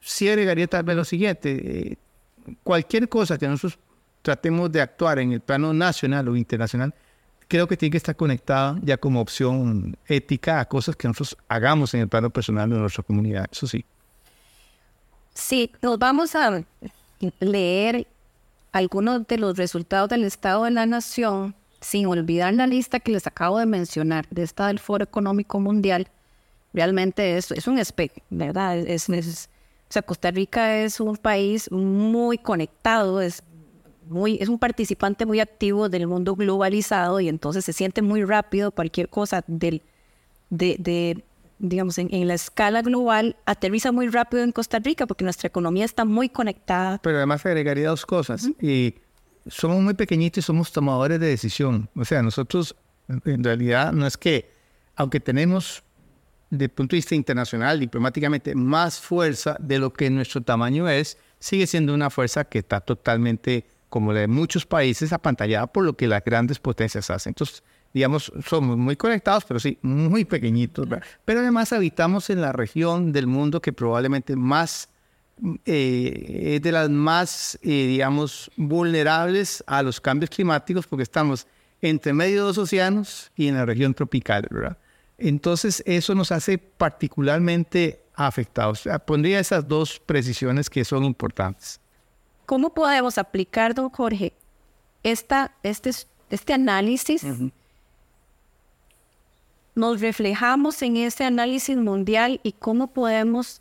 sí 0.00 0.28
agregaría 0.28 0.66
tal 0.66 0.84
vez 0.84 0.96
lo 0.96 1.04
siguiente. 1.04 1.90
Eh, 1.90 1.96
cualquier 2.62 3.08
cosa 3.08 3.38
que 3.38 3.48
nosotros 3.48 3.78
tratemos 4.22 4.70
de 4.70 4.80
actuar 4.80 5.18
en 5.18 5.32
el 5.32 5.40
plano 5.40 5.72
nacional 5.72 6.28
o 6.28 6.36
internacional, 6.36 6.94
creo 7.48 7.66
que 7.66 7.76
tiene 7.76 7.90
que 7.92 7.98
estar 7.98 8.16
conectada 8.16 8.78
ya 8.82 8.96
como 8.96 9.20
opción 9.20 9.96
ética 10.06 10.60
a 10.60 10.68
cosas 10.68 10.96
que 10.96 11.08
nosotros 11.08 11.36
hagamos 11.48 11.94
en 11.94 12.00
el 12.00 12.08
plano 12.08 12.30
personal 12.30 12.68
de 12.68 12.78
nuestra 12.78 13.02
comunidad. 13.02 13.46
Eso 13.50 13.66
sí. 13.66 13.84
Sí, 15.34 15.72
nos 15.82 15.98
vamos 15.98 16.34
a 16.36 16.64
leer 17.40 18.06
algunos 18.72 19.26
de 19.26 19.38
los 19.38 19.56
resultados 19.56 20.08
del 20.08 20.24
Estado 20.24 20.64
de 20.64 20.70
la 20.70 20.86
Nación, 20.86 21.54
sin 21.80 22.06
olvidar 22.06 22.54
la 22.54 22.66
lista 22.66 23.00
que 23.00 23.12
les 23.12 23.26
acabo 23.26 23.58
de 23.58 23.66
mencionar, 23.66 24.26
de 24.30 24.42
esta 24.42 24.68
del 24.68 24.78
Foro 24.78 25.04
Económico 25.04 25.60
Mundial. 25.60 26.08
Realmente 26.72 27.36
es, 27.36 27.50
es 27.50 27.66
un 27.66 27.78
espejo, 27.78 28.14
¿verdad? 28.30 28.78
Es, 28.78 29.08
es, 29.08 29.50
o 29.88 29.92
sea, 29.92 30.02
Costa 30.02 30.30
Rica 30.30 30.78
es 30.78 31.00
un 31.00 31.16
país 31.16 31.70
muy 31.70 32.38
conectado, 32.38 33.20
es, 33.20 33.42
muy, 34.08 34.38
es 34.40 34.48
un 34.48 34.58
participante 34.58 35.26
muy 35.26 35.40
activo 35.40 35.88
del 35.88 36.06
mundo 36.06 36.36
globalizado 36.36 37.20
y 37.20 37.28
entonces 37.28 37.64
se 37.64 37.72
siente 37.72 38.02
muy 38.02 38.24
rápido 38.24 38.70
cualquier 38.70 39.08
cosa 39.08 39.44
del, 39.46 39.82
de, 40.50 40.76
de 40.78 41.24
digamos, 41.68 41.98
en, 41.98 42.28
la 42.28 42.34
escala 42.34 42.82
global, 42.82 43.36
aterriza 43.46 43.90
muy 43.90 44.08
rápido 44.08 44.42
en 44.42 44.52
Costa 44.52 44.78
Rica 44.78 45.06
porque 45.06 45.24
nuestra 45.24 45.48
economía 45.48 45.84
está 45.84 46.04
muy 46.04 46.28
conectada. 46.28 46.98
Pero 47.02 47.16
además 47.16 47.44
agregaría 47.46 47.88
dos 47.88 48.04
cosas. 48.04 48.50
Y 48.60 48.94
somos 49.46 49.80
muy 49.80 49.94
pequeñitos 49.94 50.44
y 50.44 50.46
somos 50.46 50.72
tomadores 50.72 51.20
de 51.20 51.26
decisión. 51.26 51.88
O 51.96 52.04
sea, 52.04 52.22
nosotros 52.22 52.76
en 53.08 53.42
realidad 53.42 53.92
no 53.92 54.06
es 54.06 54.16
que, 54.16 54.50
aunque 54.96 55.20
tenemos 55.20 55.82
desde 56.50 56.66
el 56.66 56.70
punto 56.70 56.94
de 56.94 56.98
vista 56.98 57.14
internacional, 57.14 57.80
diplomáticamente, 57.80 58.54
más 58.54 59.00
fuerza 59.00 59.56
de 59.58 59.78
lo 59.78 59.92
que 59.92 60.08
nuestro 60.10 60.42
tamaño 60.42 60.88
es, 60.88 61.18
sigue 61.38 61.66
siendo 61.66 61.94
una 61.94 62.10
fuerza 62.10 62.44
que 62.44 62.60
está 62.60 62.80
totalmente, 62.80 63.66
como 63.88 64.12
la 64.12 64.20
de 64.20 64.28
muchos 64.28 64.66
países, 64.66 65.12
apantallada 65.12 65.66
por 65.66 65.84
lo 65.84 65.96
que 65.96 66.06
las 66.06 66.22
grandes 66.24 66.58
potencias 66.58 67.10
hacen. 67.10 67.30
Entonces, 67.30 67.62
digamos, 67.94 68.32
somos 68.44 68.76
muy 68.76 68.96
conectados, 68.96 69.44
pero 69.44 69.60
sí, 69.60 69.78
muy 69.80 70.24
pequeñitos. 70.24 70.86
Pero 71.24 71.40
además 71.40 71.72
habitamos 71.72 72.28
en 72.28 72.40
la 72.40 72.52
región 72.52 73.12
del 73.12 73.28
mundo 73.28 73.62
que 73.62 73.72
probablemente 73.72 74.34
más 74.34 74.88
eh, 75.64 76.54
es 76.56 76.62
de 76.62 76.72
las 76.72 76.90
más, 76.90 77.56
eh, 77.62 77.86
digamos, 77.86 78.50
vulnerables 78.56 79.62
a 79.68 79.82
los 79.82 80.00
cambios 80.00 80.30
climáticos 80.30 80.86
porque 80.88 81.04
estamos 81.04 81.46
entre 81.80 82.12
medio 82.12 82.40
de 82.40 82.46
dos 82.48 82.58
océanos 82.58 83.30
y 83.36 83.46
en 83.46 83.54
la 83.54 83.64
región 83.64 83.94
tropical, 83.94 84.46
¿verdad? 84.50 84.76
Entonces, 85.16 85.82
eso 85.86 86.16
nos 86.16 86.32
hace 86.32 86.58
particularmente 86.58 88.02
afectados. 88.14 88.88
Pondría 89.06 89.38
esas 89.38 89.68
dos 89.68 90.00
precisiones 90.00 90.68
que 90.68 90.84
son 90.84 91.04
importantes. 91.04 91.80
¿Cómo 92.46 92.74
podemos 92.74 93.18
aplicar, 93.18 93.74
don 93.74 93.88
Jorge, 93.90 94.34
esta, 95.04 95.54
este, 95.62 95.90
este 96.30 96.52
análisis? 96.52 97.24
Nos 99.74 100.00
reflejamos 100.00 100.80
en 100.82 100.96
ese 100.96 101.24
análisis 101.24 101.76
mundial 101.76 102.40
y 102.44 102.52
cómo 102.52 102.92
podemos 102.92 103.60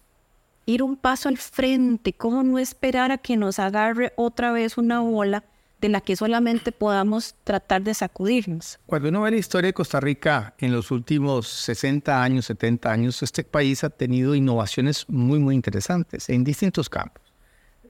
ir 0.67 0.83
un 0.83 0.95
paso 0.95 1.27
al 1.27 1.37
frente, 1.37 2.13
cómo 2.13 2.43
no 2.43 2.59
esperar 2.59 3.11
a 3.11 3.17
que 3.17 3.35
nos 3.35 3.57
agarre 3.57 4.13
otra 4.15 4.51
vez 4.51 4.77
una 4.77 5.01
ola 5.01 5.43
de 5.81 5.89
la 5.89 6.01
que 6.01 6.15
solamente 6.15 6.71
podamos 6.71 7.35
tratar 7.43 7.81
de 7.81 7.95
sacudirnos. 7.95 8.79
Cuando 8.85 9.09
uno 9.09 9.21
ve 9.23 9.31
la 9.31 9.37
historia 9.37 9.69
de 9.69 9.73
Costa 9.73 9.99
Rica 9.99 10.53
en 10.59 10.71
los 10.71 10.91
últimos 10.91 11.47
60 11.47 12.23
años, 12.23 12.45
70 12.45 12.91
años, 12.91 13.23
este 13.23 13.43
país 13.43 13.83
ha 13.83 13.89
tenido 13.89 14.35
innovaciones 14.35 15.09
muy, 15.09 15.39
muy 15.39 15.55
interesantes 15.55 16.29
en 16.29 16.43
distintos 16.43 16.89
campos. 16.89 17.23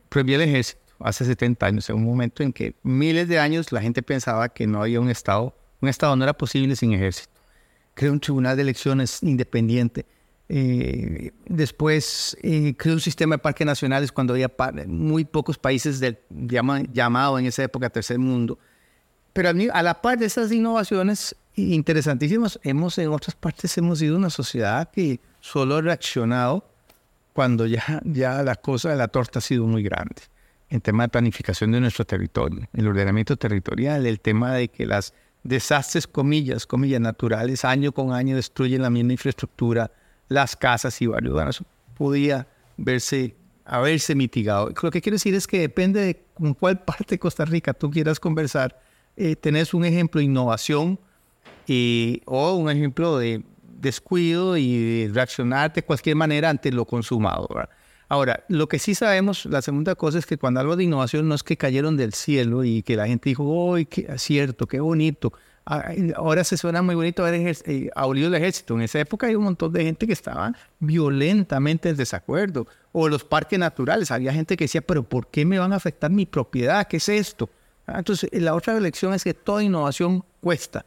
Prohibió 0.08 0.38
el 0.38 0.50
ejército 0.50 0.82
hace 1.00 1.26
70 1.26 1.66
años, 1.66 1.90
en 1.90 1.98
un 1.98 2.06
momento 2.06 2.42
en 2.42 2.54
que 2.54 2.74
miles 2.84 3.28
de 3.28 3.38
años 3.38 3.72
la 3.74 3.82
gente 3.82 4.02
pensaba 4.02 4.50
que 4.50 4.66
no 4.66 4.82
había 4.82 5.02
un 5.02 5.10
Estado, 5.10 5.54
un 5.82 5.90
Estado 5.90 6.16
no 6.16 6.24
era 6.24 6.34
posible 6.34 6.76
sin 6.78 6.94
ejército. 6.94 7.33
Creó 7.94 8.12
un 8.12 8.20
tribunal 8.20 8.56
de 8.56 8.64
elecciones 8.64 9.22
independiente 9.22 10.06
eh, 10.50 11.32
después 11.46 12.38
eh, 12.44 12.76
creó 12.78 12.96
un 12.96 13.00
sistema 13.00 13.36
de 13.36 13.40
parques 13.40 13.66
nacionales 13.66 14.12
cuando 14.12 14.34
había 14.34 14.52
muy 14.88 15.26
pocos 15.26 15.58
países 15.58 16.00
del 16.00 16.20
llamado 16.30 17.40
en 17.40 17.46
esa 17.46 17.64
época 17.64 17.90
tercer 17.90 18.20
mundo. 18.20 18.60
Pero 19.32 19.50
a, 19.50 19.82
la 19.84 20.02
par 20.02 20.20
de 20.20 20.26
esas 20.26 20.52
innovaciones 20.52 21.36
interesantísimas, 21.56 22.60
hemos 22.64 22.98
en 22.98 23.10
otras 23.10 23.36
partes 23.36 23.76
hemos 23.78 24.00
sido 24.00 24.16
una 24.16 24.30
sociedad 24.30 24.92
que 24.92 25.20
solo 25.40 25.78
ha 25.78 25.82
reaccionado 25.82 26.70
cuando 27.34 27.66
ya, 27.66 28.02
ya 28.04 28.44
la 28.44 28.56
cosa 28.56 28.90
de 28.90 28.98
la 28.98 29.08
torta 29.08 29.40
ha 29.40 29.42
sido 29.42 29.66
muy 29.66 29.82
grande. 29.82 30.22
En 30.70 30.82
tema 30.82 31.04
de 31.04 31.10
planificación 31.10 31.72
de 31.72 31.80
nuestro 31.80 32.06
territorio, 32.06 32.68
el 32.74 32.88
ordenamiento 32.88 33.38
territorial, 33.38 34.06
el 34.06 34.20
tema 34.20 34.54
de 34.54 34.68
que 34.68 34.86
las 34.86 35.14
desastres, 35.44 36.08
comillas, 36.08 36.66
comillas 36.66 37.02
naturales, 37.02 37.66
año 37.66 37.92
con 37.92 38.14
año 38.14 38.36
destruyen 38.36 38.82
la 38.82 38.90
misma 38.90 39.14
infraestructura, 39.14 39.92
las 40.30 40.56
casas 40.56 41.02
y 41.02 41.08
varios. 41.08 41.34
Bueno, 41.34 41.50
eso 41.50 41.66
podía 41.98 42.48
verse, 42.78 43.36
haberse 43.66 44.16
mitigado. 44.16 44.72
Lo 44.82 44.92
que 44.92 45.02
quiero 45.02 45.16
decir 45.16 45.36
es 45.36 45.46
que 45.46 45.60
depende 45.60 46.02
de 46.02 46.24
con 46.34 46.54
cuál 46.54 46.84
parte 46.84 47.16
de 47.16 47.20
Costa 47.20 47.46
Rica 47.46 47.74
tú 47.74 47.92
quieras 47.92 48.20
conversar, 48.20 48.80
eh, 49.16 49.36
tenés 49.36 49.74
un 49.74 49.86
ejemplo 49.86 50.20
de 50.20 50.26
innovación 50.26 51.00
y, 51.68 52.22
o 52.26 52.56
un 52.56 52.70
ejemplo 52.70 53.18
de 53.18 53.44
descuido 53.80 54.58
y 54.58 55.08
de 55.08 55.14
reaccionar 55.14 55.74
de 55.74 55.84
cualquier 55.84 56.16
manera 56.16 56.50
ante 56.50 56.72
lo 56.72 56.86
consumado. 56.86 57.48
Ahora, 58.14 58.44
lo 58.48 58.68
que 58.68 58.78
sí 58.78 58.94
sabemos, 58.94 59.48
la 59.48 59.64
segunda 59.64 59.96
cosa 59.96 60.20
es 60.20 60.28
que 60.28 60.38
cuando 60.38 60.60
hablo 60.60 60.76
de 60.76 60.84
innovación 60.84 61.28
no 61.28 61.34
es 61.34 61.42
que 61.42 61.58
cayeron 61.58 61.98
del 61.98 62.14
cielo 62.14 62.64
y 62.64 62.84
que 62.84 62.96
la 62.96 63.08
gente 63.08 63.30
dijo, 63.30 63.74
¡ay, 63.74 63.88
qué 63.88 64.08
cierto, 64.20 64.68
qué 64.68 64.80
bonito! 64.80 65.34
Ah, 65.66 65.92
ahora 66.16 66.44
se 66.44 66.56
suena 66.56 66.84
muy 66.84 66.94
bonito 66.94 67.26
haber 67.26 67.58
eh, 67.66 67.90
abolido 67.96 68.28
el 68.28 68.36
ejército. 68.36 68.76
En 68.76 68.82
esa 68.84 69.00
época 69.00 69.26
hay 69.26 69.34
un 69.34 69.46
montón 69.46 69.74
de 69.74 69.84
gente 69.84 70.06
que 70.06 70.14
estaba 70.14 70.54
violentamente 70.78 71.90
en 71.90 71.96
desacuerdo. 71.96 72.68
O 72.92 73.10
los 73.10 73.24
parques 73.24 73.58
naturales. 73.58 74.12
Había 74.12 74.32
gente 74.32 74.56
que 74.58 74.66
decía, 74.66 74.82
pero 74.82 75.02
¿por 75.02 75.26
qué 75.32 75.44
me 75.44 75.58
van 75.58 75.74
a 75.74 75.78
afectar 75.78 76.12
mi 76.12 76.28
propiedad? 76.28 76.88
¿Qué 76.88 76.98
es 76.98 77.10
esto? 77.10 77.50
Ah, 77.88 77.98
entonces, 77.98 78.30
la 78.32 78.54
otra 78.54 78.80
lección 78.80 79.16
es 79.16 79.24
que 79.24 79.34
toda 79.34 79.64
innovación 79.64 80.24
cuesta. 80.40 80.86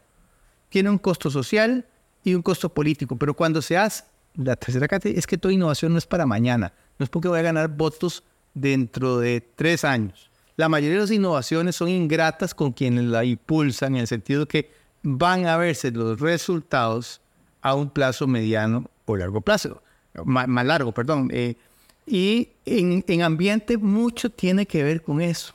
Tiene 0.69 0.91
un 0.91 0.99
costo 0.99 1.29
social 1.29 1.85
y 2.23 2.35
un 2.35 2.43
costo 2.43 2.69
político. 2.69 3.17
Pero 3.17 3.35
cuando 3.35 3.61
se 3.63 3.77
hace, 3.77 4.05
la 4.37 4.55
tercera 4.55 4.87
categoría 4.87 5.19
es 5.19 5.27
que 5.27 5.39
toda 5.39 5.53
innovación 5.53 5.91
no 5.91 5.99
es 5.99 6.07
para 6.07 6.25
mañana. 6.25 6.73
No 6.99 7.05
es 7.05 7.11
porque 7.11 7.29
voy 7.29 7.39
a 7.39 7.43
ganar 7.43 7.69
votos 7.69 8.23
dentro 8.55 9.19
de 9.19 9.41
tres 9.41 9.85
años 9.85 10.31
la 10.57 10.69
mayoría 10.69 10.97
de 10.97 11.03
las 11.03 11.11
innovaciones 11.11 11.77
son 11.77 11.89
ingratas 11.89 12.55
con 12.55 12.73
quienes 12.73 13.05
la 13.05 13.25
impulsan 13.25 13.95
en 13.95 14.01
el 14.03 14.07
sentido 14.07 14.47
que 14.47 14.71
van 15.03 15.47
a 15.47 15.57
verse 15.57 15.91
los 15.91 16.19
resultados 16.19 17.21
a 17.61 17.75
un 17.75 17.91
plazo 17.91 18.27
mediano 18.27 18.91
o 19.05 19.17
largo 19.17 19.41
plazo, 19.41 19.83
más, 20.25 20.67
largo, 20.67 20.93
perdón. 20.93 21.29
Eh, 21.33 21.57
y 22.07 22.49
en, 22.65 23.05
en, 23.07 23.23
ambiente 23.23 23.77
mucho 23.77 24.31
tiene 24.31 24.67
que 24.67 24.83
ver 24.83 25.03
con 25.03 25.21
eso. 25.21 25.55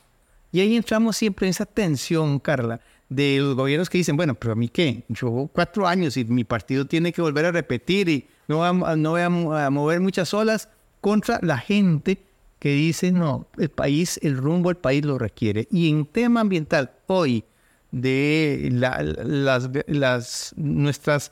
Y 0.52 0.60
ahí 0.60 0.76
entramos 0.76 1.18
siempre 1.18 1.48
en 1.48 1.52
esa 1.52 1.66
tensión, 1.66 2.40
Carla, 2.40 2.80
de 3.10 3.40
los 3.40 3.56
gobiernos 3.56 3.90
que 3.90 3.98
dicen, 3.98 4.18
bueno, 4.18 4.36
pero 4.36 4.54
a 4.54 4.56
mí 4.56 4.70
qué, 4.70 5.04
yo 5.10 5.50
cuatro 5.52 5.88
años 5.88 6.16
y 6.16 6.26
mi 6.26 6.44
partido 6.44 6.86
tiene 6.86 7.12
que 7.12 7.22
volver 7.22 7.46
a 7.46 7.52
repetir 7.52 8.08
y 8.08 8.28
no, 8.48 8.60
va, 8.60 8.96
no 8.96 9.12
voy 9.12 9.22
a 9.22 9.30
mover 9.70 10.00
muchas 10.00 10.34
olas 10.34 10.70
contra 11.02 11.40
la 11.42 11.58
gente 11.58 12.24
que 12.60 12.74
dice, 12.74 13.12
no, 13.12 13.48
el 13.58 13.70
país, 13.70 14.20
el 14.22 14.38
rumbo 14.38 14.70
del 14.70 14.78
país 14.78 15.04
lo 15.04 15.18
requiere. 15.18 15.68
Y 15.72 15.90
en 15.90 16.06
tema 16.06 16.42
ambiental, 16.42 16.92
hoy, 17.08 17.44
de 17.90 18.70
las, 18.72 20.54
nuestras 20.56 21.32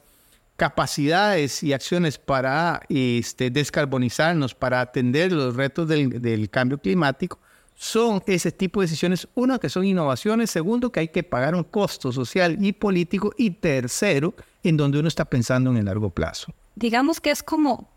capacidades 0.57 1.63
y 1.63 1.71
acciones 1.71 2.17
para 2.17 2.81
este, 2.89 3.51
descarbonizarnos, 3.51 4.55
para 4.55 4.81
atender 4.81 5.31
los 5.31 5.55
retos 5.55 5.87
del, 5.87 6.19
del, 6.21 6.49
cambio 6.49 6.79
climático, 6.79 7.39
son 7.75 8.21
ese 8.25 8.51
tipo 8.51 8.81
de 8.81 8.87
decisiones. 8.87 9.27
Uno, 9.35 9.59
que 9.59 9.69
son 9.69 9.85
innovaciones. 9.85 10.49
Segundo, 10.49 10.91
que 10.91 11.01
hay 11.01 11.07
que 11.09 11.23
pagar 11.23 11.53
un 11.53 11.63
costo 11.63 12.11
social 12.11 12.57
y 12.59 12.73
político. 12.73 13.33
Y 13.37 13.51
tercero, 13.51 14.33
en 14.63 14.75
donde 14.75 14.99
uno 14.99 15.07
está 15.07 15.25
pensando 15.25 15.69
en 15.69 15.77
el 15.77 15.85
largo 15.85 16.09
plazo. 16.09 16.53
Digamos 16.75 17.21
que 17.21 17.29
es 17.31 17.43
como 17.43 17.89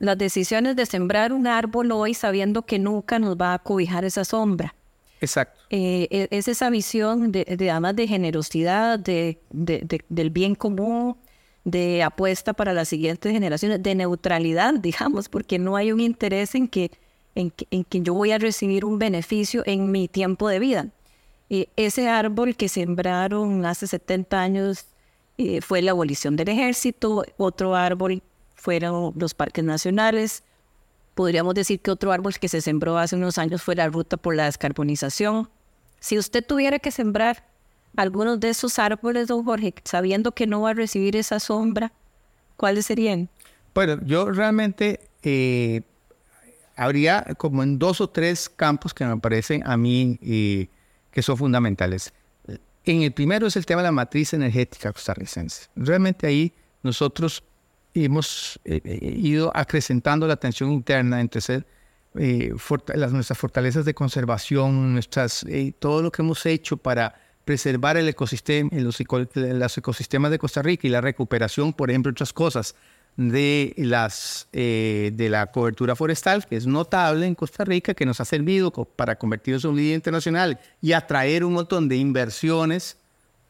las 0.00 0.18
decisiones 0.18 0.74
de 0.74 0.86
sembrar 0.86 1.32
un 1.32 1.46
árbol 1.46 1.92
hoy 1.92 2.14
sabiendo 2.14 2.62
que 2.62 2.78
nunca 2.78 3.18
nos 3.18 3.36
va 3.36 3.54
a 3.54 3.58
cobijar 3.58 4.04
esa 4.04 4.24
sombra. 4.24 4.74
Exacto. 5.20 5.60
Eh, 5.68 6.08
e, 6.10 6.28
es 6.30 6.48
esa 6.48 6.70
visión 6.70 7.30
de, 7.30 7.44
además 7.70 7.94
de 7.94 8.08
generosidad, 8.08 8.98
de, 8.98 9.38
del 9.50 10.30
bien 10.30 10.54
común, 10.54 11.16
de 11.64 12.02
apuesta 12.02 12.54
para 12.54 12.72
las 12.72 12.88
siguientes 12.88 13.30
generaciones, 13.30 13.82
de 13.82 13.94
neutralidad, 13.94 14.74
digamos, 14.80 15.28
porque 15.28 15.58
no 15.58 15.76
hay 15.76 15.92
un 15.92 16.00
interés 16.00 16.54
en 16.54 16.66
que, 16.66 16.90
en 17.34 17.50
que, 17.50 18.00
yo 18.00 18.14
voy 18.14 18.32
a 18.32 18.38
recibir 18.38 18.86
un 18.86 18.98
beneficio 18.98 19.62
en 19.66 19.92
mi 19.92 20.08
tiempo 20.08 20.48
de 20.48 20.58
vida. 20.58 20.88
Eh, 21.50 21.68
ese 21.76 22.08
árbol 22.08 22.56
que 22.56 22.70
sembraron 22.70 23.66
hace 23.66 23.86
70 23.86 24.40
años 24.40 24.86
eh, 25.36 25.60
fue 25.60 25.82
la 25.82 25.90
abolición 25.90 26.36
del 26.36 26.48
ejército, 26.48 27.24
otro 27.36 27.74
árbol 27.74 28.22
fueron 28.60 29.14
los 29.16 29.32
parques 29.32 29.64
nacionales. 29.64 30.44
Podríamos 31.14 31.54
decir 31.54 31.80
que 31.80 31.90
otro 31.90 32.12
árbol 32.12 32.34
que 32.38 32.48
se 32.48 32.60
sembró 32.60 32.98
hace 32.98 33.16
unos 33.16 33.38
años 33.38 33.62
fue 33.62 33.74
la 33.74 33.88
ruta 33.88 34.18
por 34.18 34.36
la 34.36 34.44
descarbonización. 34.44 35.48
Si 35.98 36.18
usted 36.18 36.44
tuviera 36.44 36.78
que 36.78 36.90
sembrar 36.90 37.48
algunos 37.96 38.38
de 38.38 38.50
esos 38.50 38.78
árboles, 38.78 39.28
don 39.28 39.44
Jorge, 39.44 39.74
sabiendo 39.84 40.32
que 40.32 40.46
no 40.46 40.60
va 40.60 40.70
a 40.70 40.74
recibir 40.74 41.16
esa 41.16 41.40
sombra, 41.40 41.92
¿cuáles 42.58 42.84
serían? 42.84 43.30
Bueno, 43.74 43.98
yo 44.04 44.30
realmente 44.30 45.00
eh, 45.22 45.80
habría 46.76 47.24
como 47.38 47.62
en 47.62 47.78
dos 47.78 48.02
o 48.02 48.10
tres 48.10 48.50
campos 48.50 48.92
que 48.92 49.06
me 49.06 49.16
parecen 49.16 49.66
a 49.66 49.78
mí 49.78 50.18
eh, 50.22 50.68
que 51.10 51.22
son 51.22 51.38
fundamentales. 51.38 52.12
En 52.84 53.02
el 53.02 53.12
primero 53.12 53.46
es 53.46 53.56
el 53.56 53.64
tema 53.64 53.80
de 53.80 53.88
la 53.88 53.92
matriz 53.92 54.34
energética 54.34 54.92
costarricense. 54.92 55.68
Realmente 55.76 56.26
ahí 56.26 56.52
nosotros 56.82 57.42
hemos 57.94 58.60
eh, 58.64 58.80
eh, 58.84 59.14
ido 59.16 59.50
acrecentando 59.54 60.26
la 60.26 60.36
tensión 60.36 60.72
interna 60.72 61.20
entre 61.20 61.40
ser, 61.40 61.66
eh, 62.18 62.52
las, 62.94 63.12
nuestras 63.12 63.38
fortalezas 63.38 63.84
de 63.84 63.94
conservación, 63.94 64.92
nuestras, 64.92 65.44
todo 65.78 66.02
lo 66.02 66.10
que 66.10 66.22
hemos 66.22 66.44
hecho 66.46 66.76
para 66.76 67.14
preservar 67.44 67.96
el 67.96 68.08
ecosistema, 68.08 68.70
los, 68.72 68.98
los, 69.34 69.78
ecosistemas 69.78 70.30
de 70.30 70.38
Costa 70.38 70.62
Rica 70.62 70.86
y 70.86 70.90
la 70.90 71.00
recuperación, 71.00 71.72
por 71.72 71.90
ejemplo, 71.90 72.12
otras 72.12 72.32
cosas 72.32 72.74
de, 73.16 73.74
las, 73.76 74.48
de 74.52 75.28
la 75.30 75.46
cobertura 75.46 75.96
forestal, 75.96 76.46
que 76.46 76.56
es 76.56 76.66
notable 76.66 77.26
en 77.26 77.34
Costa 77.34 77.64
Rica, 77.64 77.94
que 77.94 78.06
nos 78.06 78.20
ha 78.20 78.24
servido 78.24 78.70
para 78.70 79.16
convertirnos 79.16 79.64
en 79.64 79.70
un 79.70 79.76
líder 79.76 79.94
internacional 79.96 80.60
y 80.80 80.92
atraer 80.92 81.44
un 81.44 81.54
montón 81.54 81.88
de 81.88 81.96
inversiones 81.96 82.96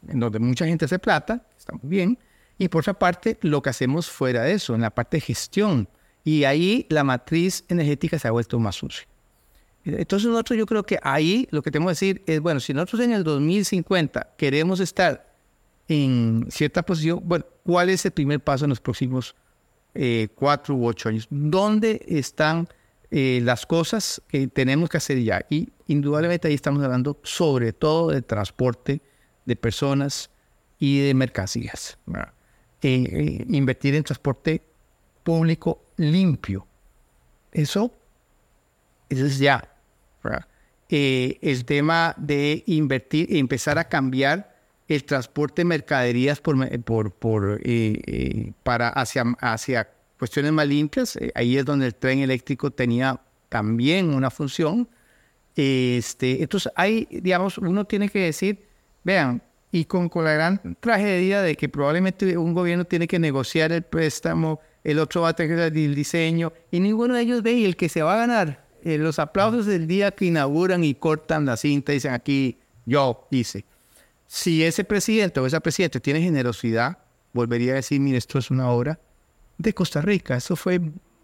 en 0.09 0.21
donde 0.21 0.39
mucha 0.39 0.67
gente 0.67 0.87
hace 0.87 0.99
plata, 0.99 1.43
está 1.59 1.75
muy 1.75 1.91
bien, 1.91 2.19
y 2.61 2.69
por 2.69 2.81
otra 2.81 2.93
parte, 2.93 3.39
lo 3.41 3.63
que 3.63 3.71
hacemos 3.71 4.11
fuera 4.11 4.43
de 4.43 4.53
eso, 4.53 4.75
en 4.75 4.83
la 4.83 4.91
parte 4.91 5.17
de 5.17 5.23
gestión. 5.23 5.89
Y 6.25 6.45
ahí 6.45 6.87
la 6.91 7.05
matriz 7.05 7.65
energética 7.69 8.19
se 8.19 8.29
ha 8.29 8.33
vuelto 8.33 8.59
más 8.59 8.77
sucia. 8.77 9.07
Entonces 9.83 10.29
nosotros 10.29 10.59
yo 10.59 10.67
creo 10.67 10.83
que 10.83 10.99
ahí 11.03 11.49
lo 11.53 11.63
que 11.63 11.71
tenemos 11.71 11.93
que 11.93 12.07
decir 12.07 12.23
es, 12.27 12.39
bueno, 12.41 12.61
si 12.61 12.75
nosotros 12.75 13.01
en 13.01 13.13
el 13.13 13.25
2050 13.25 14.35
queremos 14.37 14.79
estar 14.81 15.35
en 15.89 16.49
cierta 16.51 16.83
posición, 16.83 17.23
bueno, 17.25 17.47
¿cuál 17.65 17.89
es 17.89 18.05
el 18.05 18.11
primer 18.11 18.41
paso 18.41 18.67
en 18.67 18.69
los 18.69 18.81
próximos 18.81 19.35
eh, 19.95 20.29
cuatro 20.35 20.75
u 20.75 20.87
ocho 20.87 21.09
años? 21.09 21.29
¿Dónde 21.31 22.05
están 22.07 22.69
eh, 23.11 23.41
las 23.43 23.65
cosas 23.65 24.21
que 24.29 24.49
tenemos 24.49 24.91
que 24.91 24.99
hacer 24.99 25.19
ya? 25.23 25.47
Y 25.49 25.71
indudablemente 25.87 26.49
ahí 26.49 26.55
estamos 26.55 26.85
hablando 26.85 27.19
sobre 27.23 27.73
todo 27.73 28.11
de 28.11 28.21
transporte 28.21 29.01
de 29.47 29.57
personas 29.57 30.29
y 30.79 31.01
de 31.01 31.15
mercancías. 31.15 31.97
Eh, 32.83 33.45
invertir 33.51 33.95
en 33.95 34.05
transporte 34.05 34.63
público 35.23 35.83
limpio. 35.99 36.67
Eso, 37.53 37.93
eso 39.09 39.27
es 39.27 39.39
ya. 39.39 39.69
Eh, 40.89 41.39
el 41.43 41.65
tema 41.67 42.15
de 42.17 42.63
invertir, 42.67 43.37
empezar 43.37 43.79
a 43.79 43.85
cambiar 43.85 44.57
el 44.89 45.05
transporte 45.05 45.61
de 45.61 45.67
mercaderías 45.67 46.41
por, 46.41 47.13
por, 47.13 47.61
eh, 47.65 48.53
para 48.63 48.89
hacia, 48.89 49.25
hacia 49.41 49.91
cuestiones 50.19 50.53
más 50.53 50.67
limpias. 50.67 51.19
ahí 51.35 51.59
es 51.59 51.65
donde 51.67 51.87
el 51.87 51.95
tren 51.95 52.21
eléctrico 52.21 52.71
tenía 52.71 53.21
también 53.51 54.15
una 54.15 54.31
función. 54.31 54.89
Este, 55.55 56.43
entonces, 56.43 56.73
hay, 56.75 57.07
digamos, 57.11 57.59
uno 57.59 57.85
tiene 57.85 58.09
que 58.09 58.21
decir, 58.21 58.67
vean, 59.05 59.43
y 59.73 59.85
con, 59.85 60.11
la 60.15 60.33
gran 60.33 60.77
tragedia 60.81 61.43
de 61.43 61.57
que 61.57 61.69
probablemente 61.69 62.37
un 62.37 62.55
gobierno 62.55 62.85
tiene 62.85 63.07
que 63.07 63.19
negociar 63.19 63.73
el 63.73 63.83
préstamo, 63.83 64.61
el 64.83 64.99
otro 64.99 65.23
va 65.23 65.31
a 65.31 65.33
tener 65.35 65.59
el 65.59 65.95
diseño, 65.95 66.53
y 66.71 66.81
ninguno 66.81 67.15
de 67.15 67.23
ellos 67.23 67.43
ve, 67.43 67.53
y 67.53 67.65
el 67.65 67.77
que 67.77 67.89
se 67.89 68.03
va 68.03 68.15
a 68.15 68.19
ganar 68.19 68.67
eh, 68.83 68.99
los 68.99 69.19
aplausos 69.19 69.67
del 69.67 69.87
día 69.87 70.11
que 70.11 70.27
inauguran 70.27 70.83
y 70.83 70.95
cortan 70.95 71.47
la 71.47 71.57
cinta 71.57 71.93
y 71.93 71.97
dicen 71.97 72.13
aquí, 72.13 72.59
yo 72.87 73.27
hice. 73.31 73.65
Si 74.27 74.65
ese 74.65 74.85
presidente 74.85 75.41
o 75.41 75.47
esa 75.47 75.61
presidenta 75.61 76.01
tiene 76.01 76.21
generosidad, 76.23 76.99
volvería 77.33 77.73
a 77.73 77.77
decir, 77.77 78.01
mire, 78.01 78.19
esto 78.19 78.39
es 78.39 78.51
una 78.51 78.71
obra 78.71 78.99
de 79.59 79.75
Costa 79.75 80.01
Rica, 80.01 80.37
eso 80.37 80.57
fue, 80.57 80.81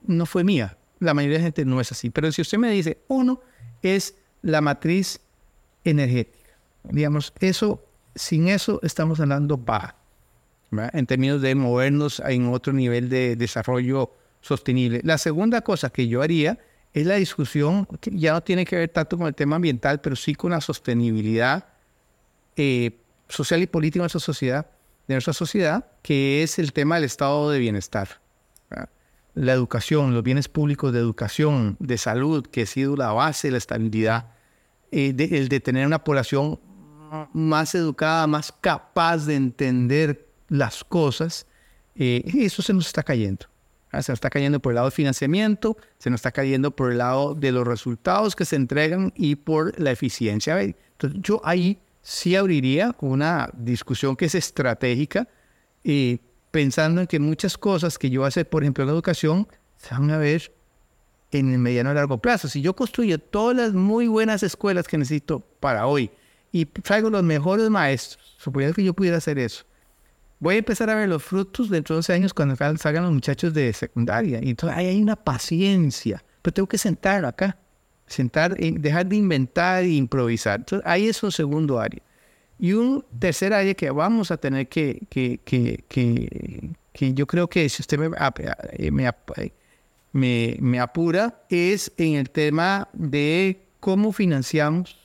no 0.07 0.27
fue 0.27 0.45
mía. 0.45 0.77
La 0.99 1.15
mayoría 1.15 1.39
de 1.39 1.45
gente 1.45 1.65
no 1.65 1.81
es 1.81 1.93
así. 1.93 2.11
Pero 2.11 2.31
si 2.33 2.43
usted 2.43 2.59
me 2.59 2.71
dice, 2.71 2.99
uno 3.09 3.41
es 3.83 4.15
la 4.43 4.61
matriz 4.61 5.21
energética. 5.85 6.59
Digamos, 6.85 7.33
eso 7.41 7.86
sin 8.17 8.49
eso 8.49 8.81
estamos 8.83 9.21
hablando 9.21 9.57
baja, 9.57 9.95
en 10.93 11.07
términos 11.07 11.41
de 11.41 11.55
movernos 11.55 12.21
en 12.27 12.53
otro 12.53 12.73
nivel 12.73 13.09
de 13.09 13.37
desarrollo 13.37 14.13
sostenible. 14.41 15.01
La 15.05 15.19
segunda 15.19 15.61
cosa 15.61 15.91
que 15.91 16.09
yo 16.09 16.23
haría 16.23 16.59
es 16.93 17.07
la 17.07 17.17
discusión, 17.17 17.87
que 18.01 18.11
ya 18.19 18.33
no 18.33 18.43
tiene 18.43 18.65
que 18.65 18.77
ver 18.77 18.89
tanto 18.89 19.19
con 19.19 19.27
el 19.27 19.35
tema 19.35 19.57
ambiental, 19.57 20.01
pero 20.01 20.17
sí 20.17 20.35
con 20.35 20.51
la 20.53 20.61
sostenibilidad 20.61 21.67
eh, 22.57 22.99
social 23.29 23.63
y 23.63 23.67
política 23.67 24.01
de 24.01 24.05
nuestra 24.05 24.21
sociedad, 24.21 24.67
de 25.07 25.15
nuestra 25.15 25.35
sociedad, 25.35 25.87
que 26.03 26.43
es 26.43 26.59
el 26.59 26.73
tema 26.73 26.97
del 26.97 27.05
estado 27.05 27.51
de 27.51 27.59
bienestar. 27.59 28.21
La 29.35 29.53
educación, 29.53 30.15
los 30.15 30.23
bienes 30.23 30.49
públicos 30.49 30.95
de 30.95 30.99
educación, 30.99 31.77
de 31.79 31.99
salud, 31.99 32.47
que 32.47 32.63
ha 32.63 32.67
sido 32.67 32.97
la 32.97 33.13
base 33.13 33.49
de 33.49 33.53
la 33.53 33.59
estabilidad, 33.59 34.31
eh, 34.91 35.15
el 35.19 35.51
de 35.51 35.61
tener 35.61 35.87
una 35.87 36.03
población 36.03 36.59
más 37.33 37.75
educada, 37.75 38.27
más 38.27 38.53
capaz 38.53 39.27
de 39.27 39.35
entender 39.35 40.29
las 40.49 40.85
cosas, 40.85 41.47
eh, 41.95 42.23
eso 42.39 42.63
se 42.63 42.73
nos 42.73 42.87
está 42.87 43.03
cayendo. 43.03 43.47
Se 43.93 44.13
nos 44.13 44.17
está 44.17 44.29
cayendo 44.29 44.61
por 44.61 44.73
el 44.73 44.75
lado 44.75 44.89
del 44.89 44.93
financiamiento, 44.93 45.77
se 45.99 46.11
nos 46.11 46.19
está 46.19 46.31
cayendo 46.31 46.71
por 46.71 46.93
el 46.93 46.99
lado 46.99 47.35
de 47.35 47.51
los 47.51 47.67
resultados 47.67 48.37
que 48.37 48.45
se 48.45 48.57
entregan 48.57 49.13
y 49.17 49.37
por 49.37 49.79
la 49.81 49.91
eficiencia. 49.91 50.61
Entonces, 50.61 51.19
yo 51.23 51.41
ahí 51.45 51.79
sí 52.03 52.37
abriría 52.37 52.95
una 53.01 53.49
discusión 53.55 54.15
que 54.15 54.27
es 54.27 54.35
estratégica, 54.35 55.29
y 55.83 56.21
pensando 56.51 57.01
en 57.01 57.07
que 57.07 57.21
muchas 57.21 57.57
cosas 57.57 57.97
que 57.97 58.11
yo 58.11 58.25
a 58.25 58.29
hacer, 58.29 58.49
por 58.49 58.65
ejemplo, 58.65 58.83
en 58.83 58.89
la 58.89 58.95
educación, 58.95 59.49
se 59.77 59.95
van 59.95 60.11
a 60.11 60.19
ver 60.19 60.53
en 61.31 61.53
el 61.53 61.59
mediano 61.59 61.93
y 61.93 61.95
largo 61.95 62.19
plazo. 62.19 62.49
Si 62.49 62.61
yo 62.61 62.75
construyo 62.75 63.19
todas 63.19 63.57
las 63.57 63.73
muy 63.73 64.09
buenas 64.09 64.43
escuelas 64.43 64.89
que 64.89 64.99
necesito 64.99 65.41
para 65.61 65.87
hoy 65.87 66.11
y 66.57 66.65
traigo 66.65 67.11
los 67.11 67.23
mejores 67.23 67.69
maestros, 67.69 68.35
suponiendo 68.39 68.75
que 68.75 68.83
yo 68.83 68.95
pudiera 68.95 69.19
hacer 69.19 69.39
eso, 69.39 69.67
voy 70.41 70.55
a 70.55 70.59
empezar 70.59 70.89
a 70.89 70.95
ver 70.95 71.07
los 71.07 71.23
frutos 71.23 71.69
dentro 71.69 71.95
de 71.95 71.99
12 71.99 72.13
años 72.15 72.33
cuando 72.33 72.57
salgan 72.57 73.05
los 73.05 73.13
muchachos 73.13 73.53
de 73.53 73.71
secundaria. 73.75 74.41
Y 74.43 74.51
entonces 74.51 74.79
ahí 74.79 74.87
hay 74.87 75.03
una 75.03 75.17
paciencia, 75.17 76.25
pero 76.41 76.55
tengo 76.55 76.67
que 76.67 76.79
sentarlo 76.79 77.29
acá, 77.29 77.59
sentar, 78.07 78.57
dejar 78.57 79.05
de 79.05 79.17
inventar 79.17 79.85
e 79.85 79.91
improvisar. 79.91 80.61
Entonces 80.61 80.87
ahí 80.87 81.09
es 81.09 81.23
un 81.23 81.31
segundo 81.31 81.79
área. 81.79 82.01
Y 82.59 82.73
un 82.73 83.05
tercer 83.19 83.53
área 83.53 83.75
que 83.75 83.91
vamos 83.91 84.31
a 84.31 84.39
tener 84.39 84.67
que, 84.67 85.03
que, 85.11 85.39
que, 85.45 85.85
que, 85.89 86.71
que 86.95 87.13
yo 87.13 87.27
creo 87.27 87.51
que 87.51 87.69
si 87.69 87.83
usted 87.83 87.99
me, 87.99 88.09
me, 88.09 89.13
me, 90.13 90.57
me 90.59 90.81
apura 90.81 91.39
es 91.51 91.93
en 91.99 92.15
el 92.15 92.31
tema 92.31 92.89
de 92.95 93.61
cómo 93.79 94.11
financiamos 94.11 94.97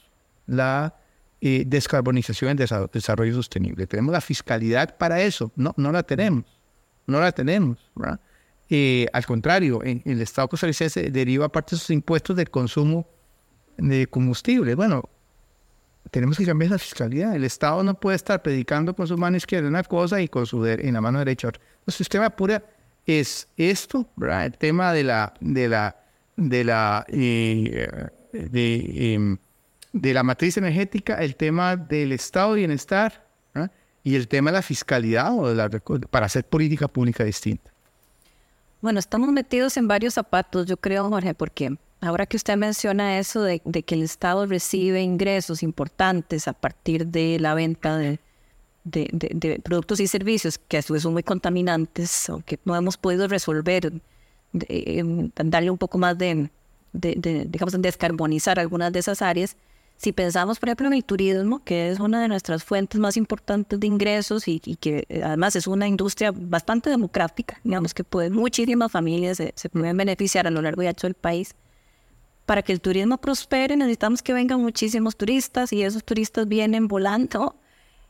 la 0.48 0.96
eh, 1.42 1.64
descarbonización 1.66 2.58
el 2.60 2.70
desarrollo 2.94 3.34
sostenible. 3.34 3.88
Tenemos 3.88 4.14
la 4.14 4.22
fiscalidad 4.22 4.98
para 4.98 5.22
eso, 5.22 5.52
no, 5.56 5.74
no 5.78 5.92
la 5.92 6.04
tenemos, 6.04 6.46
no 7.08 7.20
la 7.20 7.32
tenemos. 7.32 7.78
Al 9.12 9.26
contrario, 9.26 9.84
en, 9.84 10.02
el 10.06 10.22
Estado 10.22 10.48
costarricense 10.48 11.10
deriva 11.12 11.50
parte 11.50 11.76
de 11.76 11.80
sus 11.80 11.90
impuestos 11.90 12.36
del 12.36 12.50
consumo 12.50 13.08
de 13.78 14.08
combustible. 14.08 14.76
Bueno, 14.76 15.10
tenemos 16.10 16.38
que 16.38 16.46
cambiar 16.46 16.72
la 16.72 16.78
fiscalidad. 16.78 17.36
El 17.36 17.44
Estado 17.44 17.84
no 17.84 17.94
puede 17.94 18.16
estar 18.16 18.42
predicando 18.42 18.96
con 18.96 19.08
su 19.08 19.18
mano 19.18 19.38
izquierda 19.38 19.68
una 19.68 19.84
cosa 19.84 20.22
y 20.22 20.28
con 20.28 20.46
su 20.46 20.66
en 20.66 20.94
la 20.94 21.02
mano 21.02 21.20
derecha 21.20 21.50
otra. 21.50 21.62
El 21.86 21.94
sistema 21.94 22.30
pura 22.30 22.64
es 23.06 23.48
esto, 23.58 24.08
el 24.22 24.58
tema 24.58 24.94
de 24.94 25.04
la 25.04 25.34
de 25.40 25.68
la 25.68 25.96
de 26.36 26.64
la 26.64 27.06
eh, 27.10 28.10
de, 28.32 29.14
em, 29.14 29.38
de 29.94 30.14
la 30.14 30.24
matriz 30.24 30.58
energética, 30.58 31.16
el 31.16 31.36
tema 31.36 31.76
del 31.76 32.12
estado 32.12 32.54
de 32.54 32.60
bienestar 32.60 33.26
y 34.04 34.16
el 34.16 34.28
tema 34.28 34.52
de 34.52 34.58
la 34.58 34.62
fiscalidad 34.62 35.38
o 35.38 35.50
de 35.50 35.56
la, 35.56 35.70
para 36.10 36.26
hacer 36.26 36.44
política 36.46 36.88
pública 36.88 37.24
distinta. 37.24 37.72
Bueno, 38.82 39.00
estamos 39.00 39.30
metidos 39.30 39.78
en 39.78 39.88
varios 39.88 40.16
zapatos, 40.16 40.66
yo 40.66 40.76
creo, 40.78 41.08
Jorge, 41.08 41.36
porque 41.36 41.78
ahora 42.00 42.26
que 42.26 42.36
usted 42.36 42.58
menciona 42.58 43.20
eso 43.20 43.44
de, 43.44 43.60
que 43.60 43.96
el 43.96 44.02
Estado 44.02 44.48
recibe 44.48 45.04
ingresos 45.04 45.62
importantes 45.62 46.48
a 46.48 46.54
partir 46.54 47.06
de 47.06 47.38
la 47.40 47.54
venta 47.54 47.96
de, 47.98 48.20
de, 48.84 49.62
productos 49.64 50.00
y 50.00 50.08
servicios 50.08 50.58
que 50.58 50.78
a 50.80 50.82
su 50.82 50.94
vez 50.94 51.04
son 51.04 51.14
muy 51.14 51.22
contaminantes 51.22 52.28
o 52.32 52.42
que 52.44 52.60
no 52.66 52.76
hemos 52.76 52.98
podido 52.98 53.28
resolver, 53.28 53.94
darle 54.52 55.70
un 55.70 55.78
poco 55.78 56.00
más 56.00 56.18
de, 56.18 56.50
digamos, 56.92 57.80
descarbonizar 57.80 58.60
algunas 58.60 58.92
de 58.92 59.00
esas 59.00 59.22
áreas, 59.22 59.56
si 60.02 60.14
pensamos, 60.14 60.58
por 60.58 60.70
ejemplo, 60.70 60.88
en 60.88 60.94
el 60.94 61.06
turismo, 61.06 61.64
que 61.64 61.92
es 61.92 62.00
una 62.00 62.24
de 62.24 62.28
nuestras 62.28 62.64
fuentes 62.64 63.00
más 63.00 63.18
importantes 63.18 63.80
de 63.80 63.86
ingresos 63.86 64.48
y, 64.48 64.60
que 64.60 65.06
eh, 65.10 65.22
además 65.24 65.56
es 65.56 65.68
una 65.68 65.88
industria 65.88 66.32
bastante 66.36 66.90
democrática, 66.90 67.60
digamos 67.64 67.94
que 67.94 68.04
puede, 68.04 68.32
muchísimas 68.32 68.92
familias 68.92 69.38
se, 69.38 69.70
pueden 69.70 69.96
beneficiar 69.96 70.48
a 70.48 70.50
lo 70.50 70.60
largo 70.64 70.82
y 70.82 70.88
ancho 70.88 71.06
del 71.06 71.14
país. 71.14 71.54
Para 72.48 72.64
que 72.64 72.74
el 72.74 72.82
turismo 72.82 73.20
prospere 73.20 73.78
necesitamos 73.78 74.24
que 74.24 74.34
vengan 74.34 74.60
muchísimos 74.60 75.16
turistas 75.16 75.72
y 75.72 75.84
esos 75.84 76.04
turistas 76.04 76.48
vienen 76.48 76.88
volando 76.88 77.56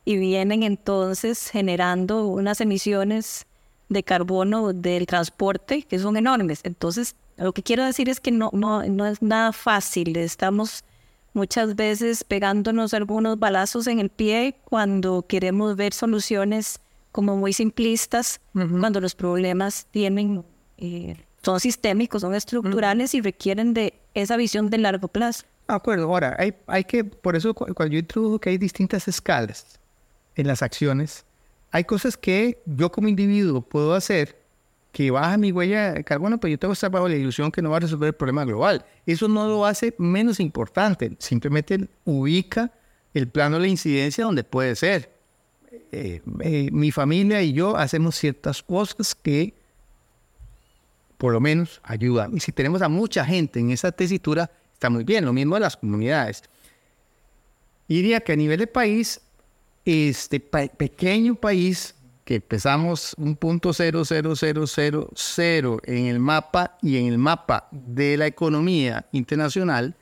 y 0.06 0.16
vienen 0.16 0.64
entonces 0.64 1.50
generando 1.50 2.26
unas 2.26 2.62
emisiones 2.62 3.48
de 3.90 4.02
carbono 4.02 4.72
del 4.72 5.08
transporte 5.08 5.84
que 5.84 6.00
son 6.00 6.16
enormes. 6.16 6.62
Entonces, 6.64 7.18
lo 7.36 7.52
que 7.52 7.64
quiero 7.64 7.84
decir 7.84 8.08
es 8.08 8.22
que 8.22 8.32
no, 8.32 8.50
no, 8.54 8.82
no 8.84 9.06
es 9.06 9.22
nada 9.22 9.52
fácil. 9.52 10.16
Estamos 10.16 10.86
muchas 11.34 11.76
veces 11.76 12.24
pegándonos 12.24 12.94
algunos 12.94 13.40
balazos 13.40 13.88
en 13.88 14.00
el 14.00 14.10
pie 14.10 14.56
cuando 14.64 15.26
queremos 15.28 15.76
ver 15.76 15.94
soluciones 15.94 16.80
como 17.12 17.36
muy 17.36 17.54
simplistas, 17.54 18.40
cuando 18.54 19.02
los 19.02 19.16
problemas 19.16 19.86
tienen, 19.92 20.46
eh, 20.78 21.18
son 21.42 21.60
sistémicos, 21.60 22.22
son 22.22 22.34
estructurales 22.34 23.14
y 23.14 23.22
requieren 23.22 23.74
de 23.74 23.94
esa 24.14 24.38
visión 24.38 24.70
de 24.70 24.78
largo 24.78 25.08
plazo. 25.10 25.44
De 25.68 25.76
acuerdo, 25.76 26.06
ahora, 26.06 26.36
hay, 26.40 26.54
hay 26.68 26.84
que, 26.86 27.04
por 27.04 27.36
eso 27.36 27.54
cuando 27.54 27.88
yo 27.88 28.00
introdujo 28.00 28.40
que 28.40 28.50
hay 28.50 28.58
distintas 28.58 29.08
escalas 29.08 29.80
en 30.36 30.48
las 30.48 30.62
acciones, 30.62 31.26
hay 31.72 31.84
cosas 31.84 32.18
que 32.18 32.62
yo 32.66 32.92
como 32.92 33.08
individuo 33.08 33.62
puedo 33.62 33.94
hacer 33.94 34.41
que 34.92 35.10
baja 35.10 35.38
mi 35.38 35.52
huella 35.52 35.94
de 35.94 36.04
carbono, 36.04 36.40
pero 36.40 36.52
yo 36.52 36.60
tengo 36.60 36.72
que 36.72 36.76
estar 36.76 36.92
bajo 36.92 37.08
la 37.08 37.16
ilusión 37.16 37.52
que 37.52 37.62
no 37.62 37.70
va 37.70 37.78
a 37.78 37.82
resolver 37.82 38.08
el 38.08 38.14
problema 38.14 38.44
global. 38.44 38.86
Eso 39.06 39.28
no 39.28 39.48
lo 39.48 39.66
hace 39.66 39.96
menos 39.98 40.40
importante, 40.40 41.16
simplemente 41.20 41.88
ubica 42.06 42.72
el 43.14 43.28
plano 43.28 43.58
de 43.58 43.62
la 43.62 43.68
incidencia 43.68 44.26
donde 44.26 44.44
puede 44.44 44.76
ser. 44.76 45.12
Eh, 45.92 46.22
eh, 46.42 46.70
mi 46.72 46.92
familia 46.92 47.42
y 47.42 47.54
yo 47.54 47.78
hacemos 47.78 48.16
ciertas 48.16 48.62
cosas 48.62 49.16
que 49.16 49.54
por 51.18 51.34
lo 51.34 51.40
menos 51.40 51.80
ayudan. 51.84 52.36
Y 52.36 52.40
si 52.40 52.52
tenemos 52.52 52.82
a 52.82 52.90
mucha 52.90 53.24
gente 53.24 53.60
en 53.60 53.72
esa 53.72 53.92
tesitura, 53.92 54.50
está 54.74 54.90
muy 54.90 55.04
bien. 55.04 55.24
Lo 55.24 55.34
mismo 55.34 55.56
de 55.56 55.62
las 55.62 55.78
comunidades. 55.78 56.44
Diría 57.88 58.22
que 58.22 58.34
a 58.34 58.36
nivel 58.36 58.60
de 58.60 58.68
país, 58.68 59.22
este 59.86 60.40
pequeño 60.40 61.36
país 61.36 61.94
que 62.32 62.36
empezamos 62.36 63.14
un 63.18 63.36
punto 63.36 63.74
cero, 63.74 64.06
cero, 64.06 64.38
cero, 64.38 65.10
cero, 65.14 65.82
en 65.84 66.06
el 66.06 66.20
mapa 66.20 66.78
y 66.82 66.96
en 66.96 67.08
el 67.08 67.18
mapa 67.18 67.68
de 67.72 68.16
la 68.16 68.26
economía 68.26 69.06
internacional, 69.12 69.98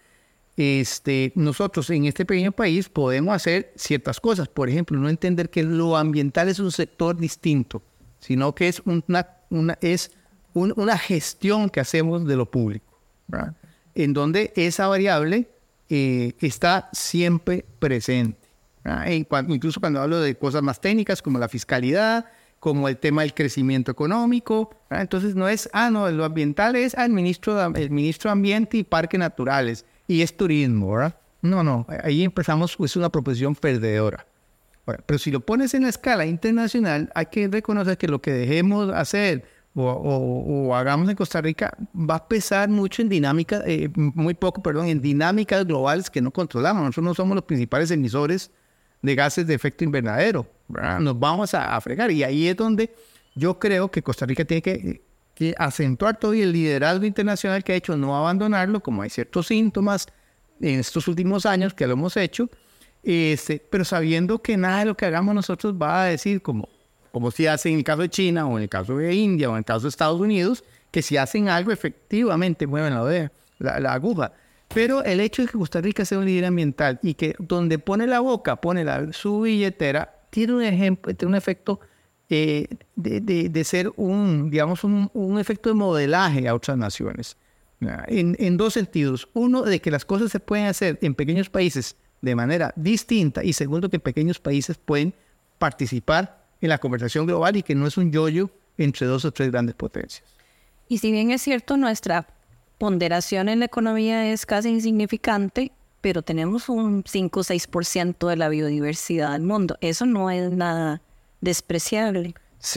este, 0.56 1.32
nosotros 1.34 1.89
en 1.89 2.06
este 2.06 2.28
pequeño 2.28 2.52
país 2.52 2.88
podemos 2.88 3.34
hacer 3.34 3.74
ciertas 3.76 4.20
cosas. 4.20 4.48
Por 4.48 4.70
ejemplo, 4.70 5.00
no 5.00 5.10
entender 5.10 5.50
que 5.50 5.63
lo 5.63 5.98
ambiental 5.98 6.50
es 6.50 6.60
un 6.60 6.72
sector 6.72 7.18
distinto, 7.18 7.82
sino 8.20 8.54
que 8.54 8.68
es 8.68 8.84
una, 8.86 9.28
es 9.82 10.12
una 10.54 10.98
gestión 11.00 11.68
que 11.68 11.80
hacemos 11.80 12.28
de 12.28 12.36
lo 12.36 12.52
público, 12.52 13.00
en 13.96 14.13
donde 14.13 14.54
esa 14.56 14.88
variable 14.88 15.50
eh, 15.89 16.34
está 16.42 16.92
siempre 16.94 17.65
presente. 17.80 18.38
Incluso 19.47 19.80
cuando 19.80 20.02
hablo 20.02 20.19
de 20.19 20.36
cosas 20.36 20.62
más 20.62 20.80
técnicas 20.82 21.21
como 21.21 21.39
la 21.39 21.47
fiscalidad, 21.47 22.25
como 22.60 22.88
el 22.88 22.97
tema 22.97 23.21
del 23.21 23.34
crecimiento 23.34 23.91
económico. 23.91 24.69
Entonces 24.89 25.36
no 25.36 25.47
es, 25.47 25.69
ah, 25.73 25.89
no, 25.89 26.10
lo 26.12 26.25
ambiental 26.25 26.75
es 26.75 26.95
al 26.95 27.10
ministro, 27.10 27.73
el 27.75 27.89
ministro 27.89 28.30
de 28.30 28.34
Ambiente 28.34 28.78
y 28.78 28.84
Parques 28.84 29.19
Naturales 29.19 29.86
y 30.08 30.21
es 30.21 30.36
turismo, 30.36 30.93
¿verdad? 30.93 31.15
No, 31.41 31.63
no, 31.63 31.86
ahí 32.04 32.23
empezamos, 32.23 32.75
es 32.84 32.95
una 32.95 33.10
proposición 33.10 33.56
perdedora. 33.56 34.25
pero 35.06 35.19
si 35.19 35.32
lo 35.32 35.39
pones 35.39 35.73
en 35.73 35.84
la 35.84 35.89
escala 35.89 36.25
internacional, 36.25 37.10
hay 37.15 37.28
que 37.28 37.47
reconocer 37.47 37.97
que 37.97 38.08
lo 38.08 38.21
que 38.21 38.32
dejemos 38.32 38.89
hacer 38.93 39.45
o, 39.75 40.75
hagamos 40.75 41.08
en 41.10 41.15
Costa 41.15 41.39
Rica 41.41 41.71
va 41.95 42.15
a 42.15 42.28
pesar 42.28 42.69
mucho 42.69 43.02
en 43.02 43.08
dinámica, 43.08 43.62
eh, 43.65 43.89
muy 43.95 44.34
poco, 44.34 44.62
perdón, 44.62 44.88
en 44.88 45.02
dinámicas 45.02 45.65
globales 45.65 46.10
que 46.10 46.21
no 46.21 46.32
controlamos. 46.32 46.84
Nosotros 46.84 47.06
no 47.06 47.13
somos 47.13 47.36
los 47.36 47.45
principales 47.45 47.91
emisores 47.91 48.52
de 49.02 49.16
gases 49.16 49.48
de 49.48 49.54
efecto 49.54 49.84
invernadero. 49.84 50.46
Nos 51.00 51.20
vamos 51.20 51.54
a, 51.54 51.80
fregar. 51.82 52.12
Y 52.12 52.24
ahí 52.24 52.48
es 52.48 52.56
donde 52.56 52.94
yo 53.36 53.58
creo 53.60 53.90
que 53.90 54.04
Costa 54.04 54.26
Rica 54.26 54.46
tiene 54.46 54.62
que, 54.62 55.02
acentuar 55.58 56.20
todo 56.20 56.34
y 56.34 56.42
el 56.42 56.52
liderazgo 56.52 57.06
internacional 57.06 57.64
que 57.64 57.72
ha 57.72 57.76
hecho, 57.76 57.96
no 57.96 58.16
abandonarlo, 58.18 58.82
como 58.82 59.04
hay 59.04 59.10
ciertos 59.10 59.48
síntomas 59.48 60.08
en 60.60 60.82
estos 60.82 61.08
últimos 61.08 61.46
años 61.46 61.74
que 61.74 61.88
lo 61.88 61.94
hemos 61.94 62.18
hecho, 62.18 62.50
este, 63.04 63.66
pero 63.70 63.86
sabiendo 63.86 64.42
que 64.42 64.58
nada 64.58 64.80
de 64.80 64.86
lo 64.88 64.98
que 64.98 65.06
hagamos 65.06 65.34
nosotros 65.34 65.74
va 65.82 66.04
a 66.04 66.06
decir 66.08 66.42
como, 66.42 66.68
como 67.14 67.32
si 67.32 67.48
hace 67.48 67.70
en 67.70 67.78
el 67.78 67.86
caso 67.86 68.02
de 68.02 68.10
China 68.10 68.48
o 68.48 68.58
en 68.58 68.64
el 68.64 68.70
caso 68.70 68.98
de 68.98 69.16
India 69.16 69.50
o 69.50 69.54
en 69.54 69.60
el 69.60 69.64
caso 69.64 69.84
de 69.84 69.90
Estados 69.90 70.20
Unidos, 70.20 70.66
que 70.92 71.02
si 71.02 71.16
hacen 71.16 71.48
algo 71.48 71.72
efectivamente 71.72 72.68
mueven 72.68 72.94
la, 72.94 73.32
la, 73.60 73.80
la 73.80 73.94
aguja. 73.94 74.34
Pero 74.73 75.03
el 75.03 75.19
hecho 75.19 75.41
de 75.41 75.47
que 75.47 75.58
Costa 75.58 75.82
Rica 75.82 76.05
sea 76.05 76.19
un 76.19 76.25
líder 76.25 76.45
ambiental 76.45 76.99
y 77.01 77.15
que 77.15 77.36
donde 77.39 77.79
pone 77.79 78.05
la 78.05 78.19
boca, 78.19 78.62
pone 78.62 78.84
la, 78.84 79.12
su 79.13 79.41
billetera, 79.41 80.19
tiene 80.29 80.53
un 80.53 80.62
ejemplo, 80.62 81.13
tiene 81.15 81.29
un 81.32 81.36
efecto 81.36 81.79
eh, 82.29 82.67
de, 82.95 83.49
de, 83.49 83.63
ser 83.63 83.91
un, 83.95 84.51
digamos, 84.51 84.84
un, 84.84 85.10
un, 85.13 85.39
efecto 85.39 85.69
de 85.69 85.75
modelaje 85.75 86.47
a 86.47 86.53
otras 86.53 86.77
naciones. 86.77 87.36
En, 88.08 88.36
en, 88.38 88.58
dos 88.58 88.73
sentidos. 88.73 89.29
Uno, 89.34 89.63
de 89.63 89.79
que 89.79 89.89
las 89.89 90.05
cosas 90.05 90.32
se 90.32 90.39
pueden 90.39 90.65
hacer 90.65 90.99
en 91.01 91.15
pequeños 91.15 91.49
países 91.49 91.95
de 92.21 92.36
manera 92.36 92.73
distinta 92.75 93.43
y 93.43 93.53
segundo, 93.53 93.89
que 93.89 93.99
pequeños 93.99 94.39
países 94.39 94.77
pueden 94.77 95.13
participar 95.58 96.45
en 96.62 96.69
la 96.69 96.77
conversación 96.77 97.25
global 97.25 97.55
y 97.55 97.63
que 97.63 97.73
no 97.73 97.88
es 97.88 97.97
un 97.97 98.12
yoyo 98.12 98.51
entre 98.77 99.08
dos 99.08 99.25
o 99.25 99.32
tres 99.32 99.49
grandes 99.49 99.75
potencias. 99.75 100.29
Y 100.88 100.97
si 100.99 101.12
bien 101.12 101.32
es 101.32 101.41
cierto, 101.41 101.77
nuestra 101.77 102.27
ponderación 102.80 103.50
en 103.50 103.60
la 103.60 103.65
economía 103.65 104.32
es 104.32 104.48
casi 104.48 104.70
insignificante, 104.70 105.72
pero 106.02 106.24
tenemos 106.24 106.70
un 106.70 107.04
5 107.06 107.39
o 107.39 107.44
6% 107.44 108.28
de 108.28 108.36
la 108.36 108.50
biodiversidad 108.50 109.34
del 109.34 109.44
mundo. 109.44 109.78
Eso 109.82 110.08
no 110.08 110.32
es 110.32 110.52
nada 110.52 111.02
despreciable. 111.42 112.34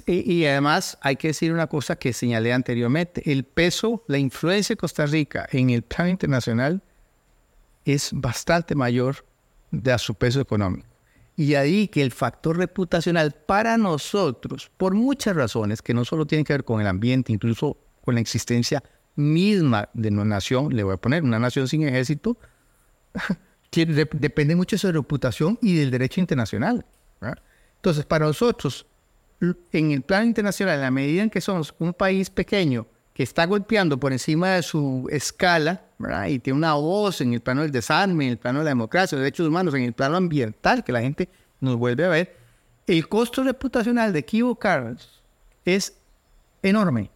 Y 0.07 0.45
además 0.45 0.99
hay 1.01 1.17
que 1.17 1.29
decir 1.29 1.53
una 1.53 1.67
cosa 1.67 1.97
que 1.97 2.12
señalé 2.12 2.53
anteriormente, 2.53 3.33
el 3.33 3.45
peso, 3.45 4.05
la 4.07 4.19
influencia 4.19 4.75
de 4.75 4.77
Costa 4.77 5.07
Rica 5.07 5.49
en 5.51 5.71
el 5.71 5.83
plano 5.83 6.11
internacional 6.11 6.83
es 7.85 8.11
bastante 8.12 8.75
mayor 8.75 9.25
de 9.71 9.99
su 9.99 10.15
peso 10.15 10.41
económico. 10.41 10.87
Y 11.37 11.55
ahí 11.55 11.88
que 11.88 12.03
el 12.03 12.12
factor 12.12 12.59
reputacional 12.59 13.33
para 13.33 13.77
nosotros, 13.77 14.71
por 14.77 14.95
muchas 14.95 15.35
razones, 15.35 15.81
que 15.81 15.95
no 15.95 16.05
solo 16.05 16.27
tienen 16.27 16.45
que 16.45 16.53
ver 16.53 16.65
con 16.65 16.81
el 16.81 16.87
ambiente, 16.87 17.33
incluso 17.33 17.77
con 18.05 18.15
la 18.15 18.21
existencia 18.21 18.83
misma 19.14 19.88
de 19.92 20.09
una 20.09 20.25
nación, 20.25 20.75
le 20.75 20.83
voy 20.83 20.94
a 20.94 20.96
poner 20.96 21.22
una 21.22 21.38
nación 21.38 21.68
sin 21.68 21.87
ejército, 21.87 22.37
que 23.70 23.87
depende 23.87 24.57
mucho 24.57 24.77
de 24.77 24.81
su 24.81 24.92
reputación 24.92 25.59
y 25.62 25.77
del 25.77 25.90
derecho 25.90 26.20
internacional. 26.20 26.85
¿verdad? 27.20 27.42
Entonces, 27.77 28.05
para 28.05 28.27
nosotros, 28.27 28.87
en 29.72 29.90
el 29.90 30.03
plano 30.03 30.27
internacional, 30.27 30.77
en 30.77 30.81
la 30.83 30.90
medida 30.90 31.22
en 31.22 31.31
que 31.31 31.40
somos 31.40 31.75
un 31.79 31.92
país 31.92 32.31
pequeño 32.31 32.87
que 33.12 33.22
está 33.22 33.44
golpeando 33.44 33.98
por 33.98 34.12
encima 34.12 34.51
de 34.51 34.62
su 34.62 35.07
escala, 35.11 35.83
¿verdad? 35.98 36.27
y 36.29 36.38
tiene 36.38 36.57
una 36.59 36.75
voz 36.75 37.20
en 37.20 37.35
el 37.35 37.40
plano 37.40 37.62
del 37.62 37.70
desarme, 37.70 38.27
en 38.27 38.31
el 38.33 38.38
plano 38.38 38.61
de 38.61 38.64
la 38.66 38.70
democracia, 38.70 39.16
los 39.16 39.22
derechos 39.22 39.46
humanos, 39.46 39.75
en 39.75 39.83
el 39.83 39.92
plano 39.92 40.16
ambiental, 40.16 40.83
que 40.83 40.92
la 40.92 41.01
gente 41.01 41.29
nos 41.61 41.77
vuelve 41.77 42.05
a 42.05 42.09
ver, 42.09 42.37
el 42.87 43.09
costo 43.09 43.42
reputacional 43.44 44.12
de 44.12 44.20
equivocarnos 44.20 45.22
es 45.64 45.96
enorme 46.62 47.11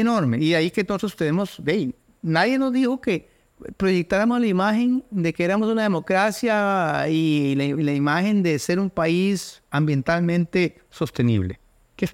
enorme. 0.00 0.38
Y 0.38 0.54
ahí 0.54 0.70
que 0.70 0.82
nosotros 0.82 1.16
tenemos, 1.16 1.56
de 1.62 1.94
nadie 2.22 2.58
nos 2.58 2.72
dijo 2.72 3.00
que 3.00 3.28
proyectáramos 3.76 4.40
la 4.40 4.46
imagen 4.46 5.04
de 5.10 5.32
que 5.32 5.44
éramos 5.44 5.68
una 5.68 5.82
democracia 5.82 7.08
y 7.08 7.54
la, 7.54 7.82
la 7.82 7.92
imagen 7.92 8.42
de 8.42 8.58
ser 8.58 8.78
un 8.78 8.90
país 8.90 9.62
ambientalmente 9.70 10.78
sostenible. 10.90 11.58
Que 11.96 12.08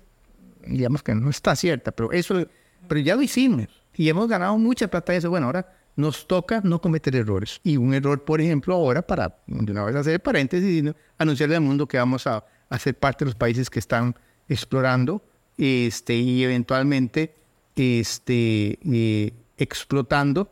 digamos 0.67 1.03
que 1.03 1.15
no 1.15 1.31
está 1.31 1.57
cierta, 1.57 1.93
pero 1.93 2.13
eso, 2.13 2.47
pero 2.89 3.01
ya 3.01 3.17
lo 3.17 3.23
hicimos 3.23 3.69
y 3.95 4.09
hemos 4.09 4.29
ganado 4.29 4.57
mucha 4.59 4.89
plata 4.89 5.15
eso. 5.15 5.31
Bueno, 5.31 5.47
ahora 5.47 5.77
nos 5.97 6.27
toca 6.27 6.61
no 6.65 6.81
cometer 6.81 7.15
errores. 7.17 7.61
Y 7.63 7.77
un 7.77 7.93
error, 7.95 8.25
por 8.25 8.41
ejemplo, 8.41 8.75
ahora, 8.75 9.03
para 9.03 9.37
de 9.47 9.73
una 9.73 9.85
vez 9.85 9.97
hacer 9.97 10.21
paréntesis, 10.23 10.85
anunciarle 11.19 11.57
al 11.57 11.63
mundo 11.63 11.87
que 11.87 11.99
vamos 11.99 12.27
a, 12.27 12.45
a 12.69 12.79
ser 12.79 12.99
parte 12.99 13.25
de 13.25 13.31
los 13.31 13.35
países 13.35 13.69
que 13.69 13.79
están 13.79 14.15
explorando 14.49 15.23
este, 15.59 16.15
y 16.15 16.43
eventualmente 16.43 17.35
este, 17.77 18.79
eh, 18.85 19.33
explotando 19.57 20.51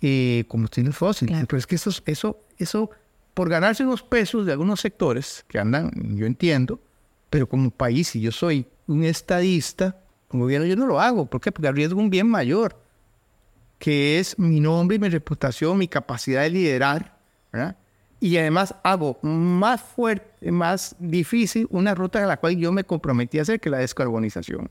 eh, 0.00 0.44
combustibles 0.48 0.96
fósiles. 0.96 1.32
Claro. 1.32 1.46
Pero 1.48 1.58
es 1.58 1.66
que 1.66 1.76
eso, 1.76 1.90
eso, 2.06 2.40
eso, 2.58 2.90
por 3.34 3.48
ganarse 3.48 3.84
unos 3.84 4.02
pesos 4.02 4.46
de 4.46 4.52
algunos 4.52 4.80
sectores 4.80 5.44
que 5.48 5.58
andan, 5.58 5.90
yo 6.16 6.26
entiendo, 6.26 6.80
pero 7.30 7.48
como 7.48 7.70
país, 7.70 8.08
si 8.08 8.20
yo 8.20 8.32
soy 8.32 8.66
un 8.86 9.04
estadista, 9.04 9.96
como 10.28 10.44
gobierno, 10.44 10.66
yo 10.66 10.76
no 10.76 10.86
lo 10.86 11.00
hago. 11.00 11.26
¿Por 11.26 11.40
qué? 11.40 11.52
Porque 11.52 11.68
arriesgo 11.68 12.00
un 12.00 12.10
bien 12.10 12.28
mayor, 12.28 12.76
que 13.78 14.18
es 14.18 14.38
mi 14.38 14.60
nombre 14.60 14.96
y 14.96 14.98
mi 14.98 15.08
reputación, 15.08 15.78
mi 15.78 15.88
capacidad 15.88 16.42
de 16.42 16.50
liderar, 16.50 17.18
¿verdad? 17.52 17.76
Y 18.20 18.36
además 18.36 18.74
hago 18.84 19.18
más 19.22 19.80
fuerte, 19.80 20.52
más 20.52 20.94
difícil 20.98 21.66
una 21.70 21.94
ruta 21.94 22.22
a 22.22 22.26
la 22.26 22.36
cual 22.38 22.56
yo 22.56 22.70
me 22.70 22.84
comprometí 22.84 23.38
a 23.38 23.42
hacer, 23.42 23.60
que 23.60 23.68
la 23.68 23.78
descarbonización. 23.78 24.70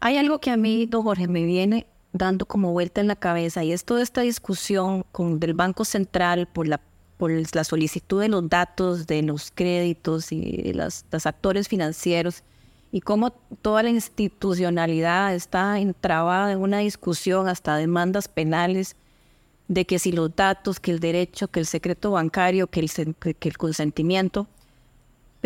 Hay 0.00 0.18
algo 0.18 0.40
que 0.40 0.50
a 0.50 0.56
mí, 0.56 0.86
don 0.86 1.02
Jorge, 1.02 1.26
me 1.26 1.44
viene 1.44 1.86
dando 2.12 2.46
como 2.46 2.72
vuelta 2.72 3.00
en 3.00 3.08
la 3.08 3.16
cabeza 3.16 3.64
y 3.64 3.72
es 3.72 3.84
toda 3.84 4.02
esta 4.02 4.22
discusión 4.22 5.04
con, 5.12 5.38
del 5.38 5.54
Banco 5.54 5.84
Central 5.84 6.46
por 6.46 6.66
la, 6.66 6.80
por 7.16 7.30
la 7.30 7.64
solicitud 7.64 8.20
de 8.20 8.28
los 8.28 8.48
datos 8.48 9.06
de 9.06 9.22
los 9.22 9.50
créditos 9.50 10.32
y 10.32 10.72
las, 10.72 11.04
los 11.10 11.26
actores 11.26 11.68
financieros 11.68 12.42
y 12.92 13.00
cómo 13.00 13.30
toda 13.30 13.82
la 13.82 13.90
institucionalidad 13.90 15.34
está 15.34 15.78
entrabada 15.78 16.52
en 16.52 16.58
una 16.60 16.78
discusión 16.78 17.48
hasta 17.48 17.76
demandas 17.76 18.28
penales 18.28 18.96
de 19.68 19.84
que 19.84 19.98
si 19.98 20.12
los 20.12 20.34
datos, 20.34 20.78
que 20.78 20.92
el 20.92 21.00
derecho, 21.00 21.48
que 21.48 21.60
el 21.60 21.66
secreto 21.66 22.12
bancario, 22.12 22.68
que 22.68 22.80
el, 22.80 23.14
que 23.16 23.48
el 23.48 23.58
consentimiento 23.58 24.46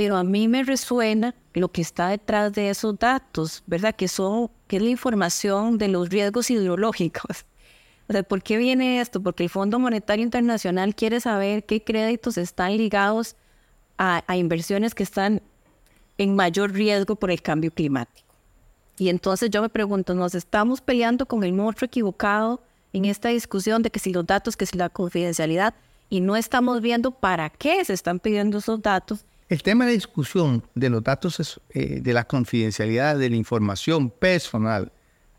pero 0.00 0.16
a 0.16 0.24
mí 0.24 0.48
me 0.48 0.62
resuena 0.62 1.34
lo 1.52 1.70
que 1.70 1.82
está 1.82 2.08
detrás 2.08 2.54
de 2.54 2.70
esos 2.70 2.98
datos, 2.98 3.62
¿verdad? 3.66 3.94
Que 3.94 4.08
son, 4.08 4.50
que 4.66 4.78
es 4.78 4.82
la 4.82 4.88
información 4.88 5.76
de 5.76 5.88
los 5.88 6.08
riesgos 6.08 6.50
ideológicos. 6.50 7.44
O 8.08 8.12
sea, 8.12 8.22
¿por 8.22 8.42
qué 8.42 8.56
viene 8.56 9.00
esto? 9.00 9.22
Porque 9.22 9.44
el 9.44 9.50
Fondo 9.50 9.78
Monetario 9.78 10.24
Internacional 10.24 10.94
quiere 10.94 11.20
saber 11.20 11.64
qué 11.64 11.84
créditos 11.84 12.38
están 12.38 12.76
ligados 12.78 13.36
a, 13.98 14.24
a 14.26 14.36
inversiones 14.38 14.94
que 14.94 15.02
están 15.02 15.42
en 16.16 16.34
mayor 16.34 16.72
riesgo 16.72 17.14
por 17.14 17.30
el 17.30 17.42
cambio 17.42 17.70
climático. 17.70 18.34
Y 18.96 19.10
entonces 19.10 19.50
yo 19.50 19.60
me 19.60 19.68
pregunto, 19.68 20.14
¿nos 20.14 20.34
estamos 20.34 20.80
peleando 20.80 21.26
con 21.26 21.44
el 21.44 21.52
monstruo 21.52 21.86
equivocado 21.86 22.62
en 22.94 23.04
esta 23.04 23.28
discusión 23.28 23.82
de 23.82 23.90
que 23.90 24.00
si 24.00 24.12
los 24.14 24.26
datos, 24.26 24.56
que 24.56 24.64
si 24.64 24.78
la 24.78 24.88
confidencialidad, 24.88 25.74
y 26.08 26.20
no 26.20 26.36
estamos 26.36 26.80
viendo 26.80 27.10
para 27.10 27.50
qué 27.50 27.84
se 27.84 27.92
están 27.92 28.18
pidiendo 28.18 28.58
esos 28.58 28.80
datos 28.80 29.26
el 29.50 29.62
tema 29.64 29.84
de 29.84 29.92
discusión 29.92 30.64
de 30.76 30.88
los 30.88 31.02
datos, 31.02 31.60
eh, 31.70 32.00
de 32.00 32.12
la 32.12 32.24
confidencialidad, 32.24 33.18
de 33.18 33.28
la 33.28 33.36
información 33.36 34.08
personal, 34.08 34.92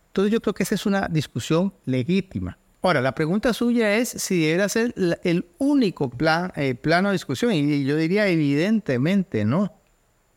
entonces 0.08 0.34
yo 0.34 0.42
creo 0.42 0.54
que 0.54 0.64
esa 0.64 0.76
es 0.76 0.86
una 0.86 1.08
discusión 1.08 1.74
legítima. 1.86 2.58
Ahora, 2.82 3.00
la 3.00 3.16
pregunta 3.16 3.54
suya 3.54 3.96
es 3.96 4.10
si 4.10 4.42
debería 4.42 4.68
ser 4.68 4.94
el 5.24 5.46
único 5.60 6.10
plan, 6.10 6.52
eh, 6.58 6.76
plano 6.76 7.08
de 7.10 7.14
discusión, 7.14 7.54
y 7.54 7.86
yo 7.86 7.96
diría 7.96 8.28
evidentemente 8.28 9.46
no. 9.46 9.72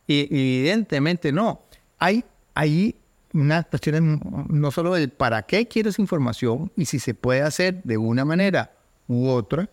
Y, 0.07 0.21
evidentemente 0.31 1.33
no. 1.33 1.63
Hay 1.99 2.25
ahí 2.55 2.95
una 3.33 3.65
cuestión 3.65 4.21
no 4.51 4.71
solo 4.71 4.95
del 4.95 5.11
para 5.11 5.43
qué 5.43 5.67
quiero 5.67 5.89
esa 5.89 6.01
información 6.01 6.71
y 6.77 6.85
si 6.85 7.01
se 7.01 7.15
puede 7.15 7.43
hacer 7.43 7.83
de 7.83 7.97
una 7.97 8.25
manera 8.25 8.71
u 9.09 9.27
otra, 9.27 9.69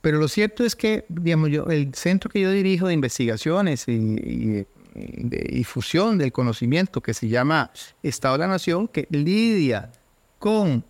pero 0.00 0.18
lo 0.18 0.28
cierto 0.28 0.64
es 0.64 0.76
que, 0.76 1.04
digamos, 1.08 1.50
yo, 1.50 1.66
el 1.66 1.94
centro 1.94 2.30
que 2.30 2.40
yo 2.40 2.50
dirijo 2.50 2.86
de 2.86 2.94
investigaciones 2.94 3.88
y, 3.88 3.92
y, 3.92 4.66
de 4.94 5.50
difusión 5.52 6.18
del 6.18 6.32
conocimiento, 6.32 7.00
que 7.00 7.14
se 7.14 7.28
llama 7.28 7.70
Estado 8.02 8.34
de 8.34 8.38
la 8.40 8.48
Nación, 8.48 8.88
que 8.88 9.06
lidia 9.10 9.92
con, 10.38 10.84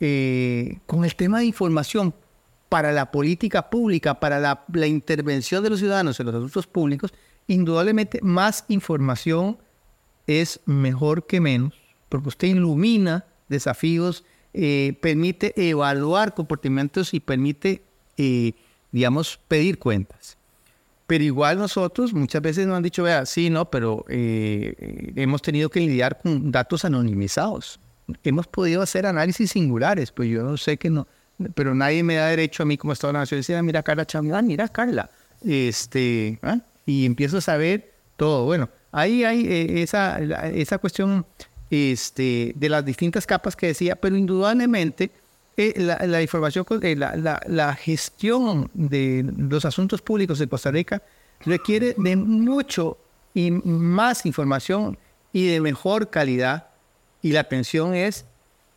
eh, 0.00 0.78
con 0.86 1.04
el 1.04 1.14
tema 1.14 1.40
de 1.40 1.46
información 1.46 2.14
para 2.68 2.92
la 2.92 3.10
política 3.10 3.70
pública, 3.70 4.20
para 4.20 4.38
la, 4.38 4.86
intervención 4.86 5.62
de 5.62 5.70
los 5.70 5.78
ciudadanos 5.78 6.20
en 6.20 6.26
los 6.26 6.34
asuntos 6.34 6.66
públicos, 6.66 7.12
indudablemente 7.46 8.20
más 8.22 8.64
información 8.68 9.58
es 10.26 10.60
mejor 10.66 11.26
que 11.26 11.40
menos, 11.40 11.74
porque 12.08 12.28
usted 12.28 12.48
ilumina 12.48 13.24
desafíos, 13.48 14.24
eh, 14.52 14.98
permite 15.00 15.54
evaluar 15.56 16.34
comportamientos 16.34 17.14
y 17.14 17.20
permite 17.20 17.82
eh, 18.18 18.52
digamos, 18.92 19.40
pedir 19.48 19.78
cuentas. 19.78 20.36
Pero 21.06 21.24
igual 21.24 21.58
nosotros 21.58 22.12
muchas 22.12 22.42
veces 22.42 22.66
nos 22.66 22.76
han 22.76 22.82
dicho, 22.82 23.02
vea, 23.02 23.24
sí, 23.24 23.48
no, 23.48 23.70
pero 23.70 24.04
eh, 24.08 25.12
hemos 25.16 25.40
tenido 25.40 25.70
que 25.70 25.80
lidiar 25.80 26.20
con 26.20 26.52
datos 26.52 26.84
anonimizados. 26.84 27.80
Hemos 28.22 28.46
podido 28.46 28.82
hacer 28.82 29.06
análisis 29.06 29.52
singulares, 29.52 30.12
pues 30.12 30.28
yo 30.28 30.42
no 30.42 30.56
sé 30.58 30.76
que 30.76 30.90
no, 30.90 31.06
pero 31.54 31.74
nadie 31.74 32.02
me 32.02 32.16
da 32.16 32.26
derecho 32.26 32.62
a 32.62 32.66
mí 32.66 32.76
como 32.76 32.92
Estado 32.92 33.12
la 33.12 33.20
Nación 33.20 33.38
decir, 33.38 33.62
mira 33.62 33.82
Carla 33.82 34.04
Chamán, 34.04 34.46
mira 34.46 34.68
Carla, 34.68 35.10
este, 35.44 36.38
¿ah? 36.42 36.58
y 36.84 37.06
empiezo 37.06 37.38
a 37.38 37.40
saber 37.40 37.90
todo. 38.16 38.44
Bueno, 38.44 38.68
ahí 38.92 39.24
hay 39.24 39.46
eh, 39.46 39.82
esa, 39.82 40.18
esa 40.48 40.78
cuestión 40.78 41.24
este, 41.70 42.52
de 42.56 42.68
las 42.68 42.84
distintas 42.84 43.26
capas 43.26 43.56
que 43.56 43.68
decía, 43.68 43.96
pero 43.96 44.16
indudablemente 44.16 45.10
la, 45.76 46.22
información, 46.22 46.64
eh, 46.82 46.94
la, 46.96 47.40
la, 47.46 47.74
gestión 47.74 48.70
de 48.74 49.24
los 49.36 49.64
asuntos 49.64 50.00
públicos 50.02 50.38
de 50.38 50.48
Costa 50.48 50.70
Rica 50.70 51.02
requiere 51.44 51.94
de 51.98 52.14
mucho 52.14 52.98
y 53.34 53.50
más 53.50 54.24
información 54.24 54.98
y 55.32 55.48
de 55.48 55.60
mejor 55.60 56.10
calidad. 56.10 56.68
Y 57.22 57.32
la 57.32 57.44
pensión 57.44 57.94
es 57.94 58.24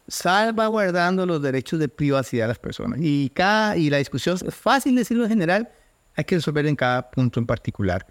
salvaguardando 0.08 1.26
los 1.28 1.42
derechos 1.42 1.80
de 1.80 1.88
privacidad 1.88 2.46
de 2.46 2.48
las 2.50 2.60
personas. 2.60 3.00
Y, 3.02 3.30
cada, 3.30 3.78
y 3.78 3.90
la 3.92 3.98
discusión 3.98 4.38
es 4.46 4.56
fácil 4.56 4.96
decirlo 4.96 5.24
en 5.24 5.30
general, 5.30 5.70
hay 6.16 6.24
que 6.24 6.36
resolver 6.36 6.66
en 6.66 6.76
cada 6.76 7.12
punto 7.12 7.40
en 7.40 7.46
particular. 7.46 8.06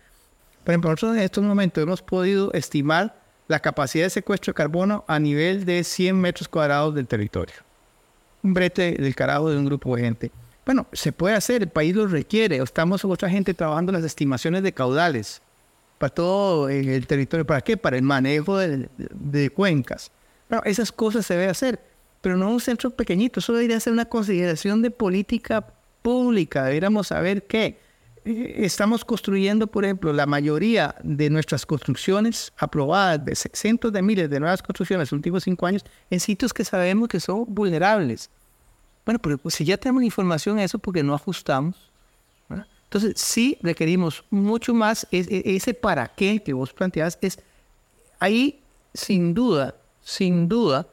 Por 0.64 0.72
ejemplo, 0.72 0.90
nosotros 0.90 1.16
en 1.16 1.24
estos 1.24 1.42
momentos 1.42 1.82
hemos 1.82 2.02
podido 2.02 2.52
estimar 2.52 3.20
la 3.48 3.58
capacidad 3.58 4.04
de 4.04 4.10
secuestro 4.10 4.52
de 4.52 4.54
carbono 4.54 5.04
a 5.08 5.18
nivel 5.18 5.64
de 5.64 5.82
100 5.82 6.16
metros 6.16 6.48
cuadrados 6.48 6.94
del 6.94 7.08
territorio. 7.08 7.56
Un 8.42 8.54
brete 8.54 8.92
del 8.92 9.14
carajo 9.14 9.50
de 9.50 9.58
un 9.58 9.66
grupo 9.66 9.94
de 9.96 10.02
gente. 10.02 10.32
Bueno, 10.64 10.86
se 10.92 11.12
puede 11.12 11.34
hacer, 11.34 11.62
el 11.62 11.68
país 11.68 11.94
lo 11.94 12.06
requiere. 12.06 12.58
Estamos 12.58 13.04
otra 13.04 13.28
gente 13.28 13.54
trabajando 13.54 13.92
las 13.92 14.04
estimaciones 14.04 14.62
de 14.62 14.72
caudales 14.72 15.42
para 15.98 16.14
todo 16.14 16.68
el 16.68 17.06
territorio. 17.06 17.46
¿Para 17.46 17.60
qué? 17.60 17.76
Para 17.76 17.96
el 17.96 18.02
manejo 18.02 18.56
de, 18.56 19.50
cuencas. 19.50 20.10
Bueno, 20.48 20.62
esas 20.64 20.92
cosas 20.92 21.26
se 21.26 21.34
debe 21.34 21.48
hacer, 21.48 21.80
pero 22.20 22.36
no 22.36 22.50
un 22.50 22.60
centro 22.60 22.90
pequeñito. 22.90 23.40
Eso 23.40 23.52
debería 23.52 23.80
ser 23.80 23.92
una 23.92 24.06
consideración 24.06 24.80
de 24.80 24.90
política 24.90 25.66
pública. 26.02 26.64
Deberíamos 26.64 27.08
saber 27.08 27.44
eh, 27.50 27.78
estamos 28.24 29.04
construyendo, 29.04 29.66
por 29.66 29.84
ejemplo, 29.84 30.12
la 30.12 30.26
mayoría 30.26 30.94
de 31.02 31.30
nuestras 31.30 31.64
construcciones 31.64 32.52
aprobadas, 32.58 33.24
de 33.24 33.34
cientos 33.34 33.92
de 33.92 34.02
miles 34.02 34.28
de 34.28 34.40
nuevas 34.40 34.62
construcciones 34.62 35.00
en 35.00 35.06
los 35.06 35.12
últimos 35.12 35.44
cinco 35.44 35.66
años, 35.66 35.84
en 36.10 36.20
sitios 36.20 36.52
que 36.52 36.64
sabemos 36.64 37.08
que 37.08 37.20
son 37.20 37.44
vulnerables. 37.48 38.30
Bueno, 39.04 39.18
pero 39.20 39.38
pues, 39.38 39.54
si 39.54 39.64
ya 39.64 39.76
tenemos 39.76 40.02
información 40.02 40.56
de 40.56 40.64
eso, 40.64 40.78
porque 40.78 41.02
no 41.02 41.14
ajustamos? 41.14 41.90
Entonces, 42.90 43.20
sí 43.20 43.56
requerimos 43.62 44.24
mucho 44.30 44.74
más 44.74 45.06
e, 45.12 45.42
ese 45.44 45.74
para 45.74 46.08
qué 46.08 46.42
que 46.42 46.52
vos 46.52 46.72
planteás. 46.72 47.18
Es 47.20 47.38
ahí, 48.18 48.60
sin 48.92 49.32
duda, 49.32 49.76
sin 50.02 50.48
duda, 50.48 50.88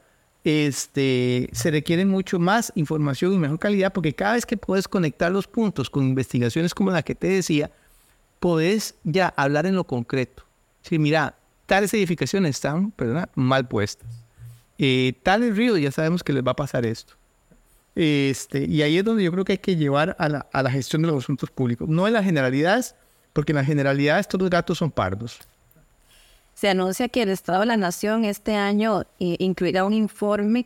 este, 0.48 1.50
se 1.52 1.72
requiere 1.72 2.06
mucho 2.06 2.40
más 2.40 2.72
información 2.76 3.34
y 3.34 3.38
mejor 3.38 3.60
calidad 3.60 3.92
porque 3.92 4.14
cada 4.14 4.36
vez 4.36 4.46
que 4.46 4.56
puedes 4.56 4.88
conectar 4.88 5.30
los 5.30 5.46
puntos 5.46 5.90
con 5.90 6.06
investigaciones 6.06 6.74
como 6.74 6.90
la 6.90 7.04
que 7.04 7.16
te 7.16 7.28
decía, 7.28 7.70
puedes 8.40 8.96
ya 9.04 9.28
hablar 9.36 9.66
en 9.66 9.76
lo 9.76 9.84
concreto. 9.84 10.46
Si 10.84 11.00
mira, 11.00 11.36
tales 11.66 11.94
edificaciones 11.94 12.52
están 12.52 12.94
mal 13.36 13.68
puestas. 13.68 14.08
Eh, 14.78 15.16
tales 15.22 15.58
ríos 15.58 15.82
ya 15.82 15.92
sabemos 15.92 16.24
que 16.24 16.32
les 16.32 16.46
va 16.46 16.52
a 16.52 16.56
pasar 16.56 16.86
esto. 16.86 17.16
Este, 17.94 18.64
y 18.64 18.82
ahí 18.84 19.00
es 19.00 19.04
donde 19.04 19.26
yo 19.26 19.34
creo 19.34 19.44
que 19.44 19.52
hay 19.52 19.58
que 19.58 19.76
llevar 19.76 20.16
a 20.18 20.30
la, 20.30 20.48
a 20.54 20.64
la 20.64 20.72
gestión 20.72 21.02
de 21.02 21.10
los 21.10 21.26
asuntos 21.26 21.52
públicos. 21.52 21.90
No 21.90 22.08
en 22.08 22.14
las 22.14 22.24
generalidades, 22.24 22.96
porque 23.34 23.52
en 23.52 23.58
las 23.58 23.66
generalidades 23.66 24.30
todos 24.30 24.44
los 24.44 24.50
datos 24.50 24.78
son 24.78 24.92
pardos. 24.92 25.42
Se 26.58 26.70
anuncia 26.70 27.08
que 27.08 27.22
el 27.22 27.30
Estado 27.30 27.60
de 27.60 27.66
la 27.68 27.78
Nación 27.78 28.26
este 28.26 28.56
año 28.56 29.04
eh, 29.20 29.36
incluirá 29.38 29.86
un 29.86 29.94
informe 29.94 30.66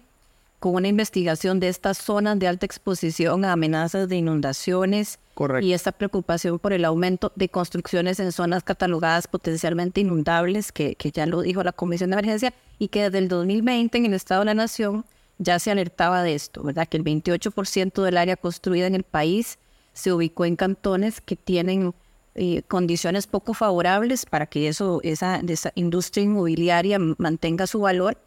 con 0.60 0.76
una 0.76 0.88
investigación 0.88 1.60
de 1.60 1.68
estas 1.68 1.98
zonas 1.98 2.40
de 2.40 2.48
alta 2.48 2.66
exposición 2.66 3.44
a 3.44 3.52
amenazas 3.52 4.08
de 4.08 4.16
inundaciones 4.16 5.20
y 5.62 5.74
esta 5.74 5.92
preocupación 5.92 6.60
por 6.60 6.72
el 6.72 6.86
aumento 6.86 7.34
de 7.36 7.50
construcciones 7.50 8.22
en 8.22 8.32
zonas 8.32 8.64
catalogadas 8.64 9.28
potencialmente 9.28 10.00
inundables, 10.00 10.72
que, 10.72 10.96
que 10.96 11.12
ya 11.12 11.26
lo 11.26 11.42
dijo 11.42 11.62
la 11.62 11.74
Comisión 11.74 12.12
de 12.12 12.14
Emergencia, 12.14 12.54
y 12.80 12.88
que 12.88 13.04
desde 13.04 13.18
el 13.18 13.28
2020 13.28 13.98
en 13.98 14.06
el 14.06 14.14
Estado 14.14 14.42
de 14.42 14.46
la 14.46 14.54
Nación 14.54 15.04
ya 15.40 15.60
se 15.60 15.72
alertaba 15.72 16.24
de 16.24 16.36
esto, 16.36 16.64
¿verdad? 16.64 16.88
Que 16.88 16.96
el 16.96 17.04
28% 17.04 18.02
del 18.02 18.16
área 18.16 18.38
construida 18.38 18.88
en 18.88 18.96
el 18.96 19.04
país 19.04 19.60
se 19.92 20.14
ubicó 20.14 20.46
en 20.46 20.56
cantones 20.56 21.20
que 21.20 21.36
tienen 21.36 21.94
eh, 22.36 22.64
condiciones 22.64 23.28
poco 23.28 23.54
favorables 23.54 24.26
para 24.26 24.46
que 24.46 24.68
eso, 24.68 25.02
esa, 25.04 25.42
esa 25.48 25.72
industria 25.76 26.24
inmobiliaria 26.24 26.98
mantenga 27.00 27.68
su 27.68 27.82
valor. 27.82 28.18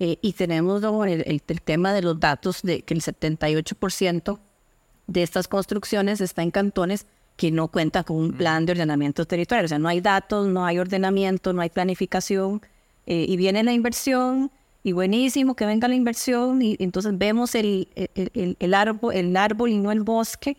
Eh, 0.00 0.16
y 0.22 0.34
tenemos 0.34 0.82
el, 1.08 1.24
el, 1.26 1.62
tema 1.62 1.92
de 1.92 2.02
los 2.02 2.20
datos 2.20 2.62
de 2.62 2.82
que 2.82 2.94
el 2.94 3.02
78% 3.02 4.38
de 5.08 5.22
estas 5.24 5.48
construcciones 5.48 6.20
está 6.20 6.44
en 6.44 6.52
cantones 6.52 7.06
que 7.36 7.50
no 7.50 7.66
cuentan 7.66 8.04
con 8.04 8.16
un 8.16 8.32
plan 8.32 8.64
de 8.64 8.72
ordenamiento 8.72 9.24
territorial. 9.24 9.64
O 9.64 9.68
sea, 9.68 9.80
no 9.80 9.88
hay 9.88 10.00
datos, 10.00 10.46
no 10.46 10.64
hay 10.64 10.78
ordenamiento, 10.78 11.52
no 11.52 11.62
hay 11.62 11.70
planificación. 11.70 12.62
Eh, 13.06 13.26
y 13.28 13.36
viene 13.36 13.64
la 13.64 13.72
inversión, 13.72 14.52
y 14.84 14.92
buenísimo 14.92 15.56
que 15.56 15.66
venga 15.66 15.88
la 15.88 15.94
inversión 15.94 16.62
y 16.62 16.76
entonces 16.78 17.16
vemos 17.16 17.54
el, 17.54 17.88
el, 17.94 18.56
el, 18.58 18.74
árbol, 18.74 19.14
el 19.14 19.36
árbol 19.36 19.70
y 19.70 19.78
no 19.78 19.90
el 19.92 20.02
bosque, 20.02 20.56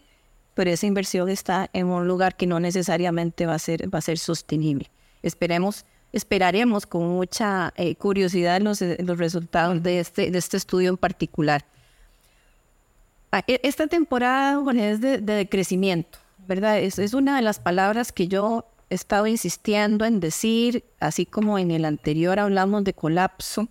pero 0.59 0.71
esa 0.71 0.87
inversión 0.87 1.29
está 1.29 1.69
en 1.71 1.85
un 1.85 2.05
lugar 2.05 2.35
que 2.35 2.45
no 2.45 2.59
necesariamente 2.59 3.45
va 3.45 3.53
a 3.53 3.59
ser, 3.59 3.87
va 3.95 3.99
a 3.99 4.01
ser 4.01 4.17
sostenible. 4.17 4.91
Esperemos, 5.23 5.85
esperaremos 6.11 6.85
con 6.85 7.07
mucha 7.07 7.71
eh, 7.77 7.95
curiosidad 7.95 8.59
los, 8.59 8.81
los 8.81 9.17
resultados 9.17 9.81
de 9.81 10.01
este, 10.01 10.31
de 10.31 10.37
este 10.37 10.57
estudio 10.57 10.89
en 10.89 10.97
particular. 10.97 11.63
Ah, 13.31 13.41
e, 13.47 13.61
esta 13.63 13.87
temporada 13.87 14.61
es 14.75 14.99
de, 14.99 15.19
de 15.19 15.47
crecimiento, 15.47 16.19
¿verdad? 16.45 16.79
Es, 16.79 16.99
es 16.99 17.13
una 17.13 17.37
de 17.37 17.41
las 17.41 17.59
palabras 17.59 18.11
que 18.11 18.27
yo 18.27 18.65
he 18.89 18.95
estado 18.95 19.27
insistiendo 19.27 20.03
en 20.03 20.19
decir, 20.19 20.83
así 20.99 21.25
como 21.25 21.57
en 21.57 21.71
el 21.71 21.85
anterior 21.85 22.37
hablamos 22.37 22.83
de 22.83 22.93
colapso 22.93 23.69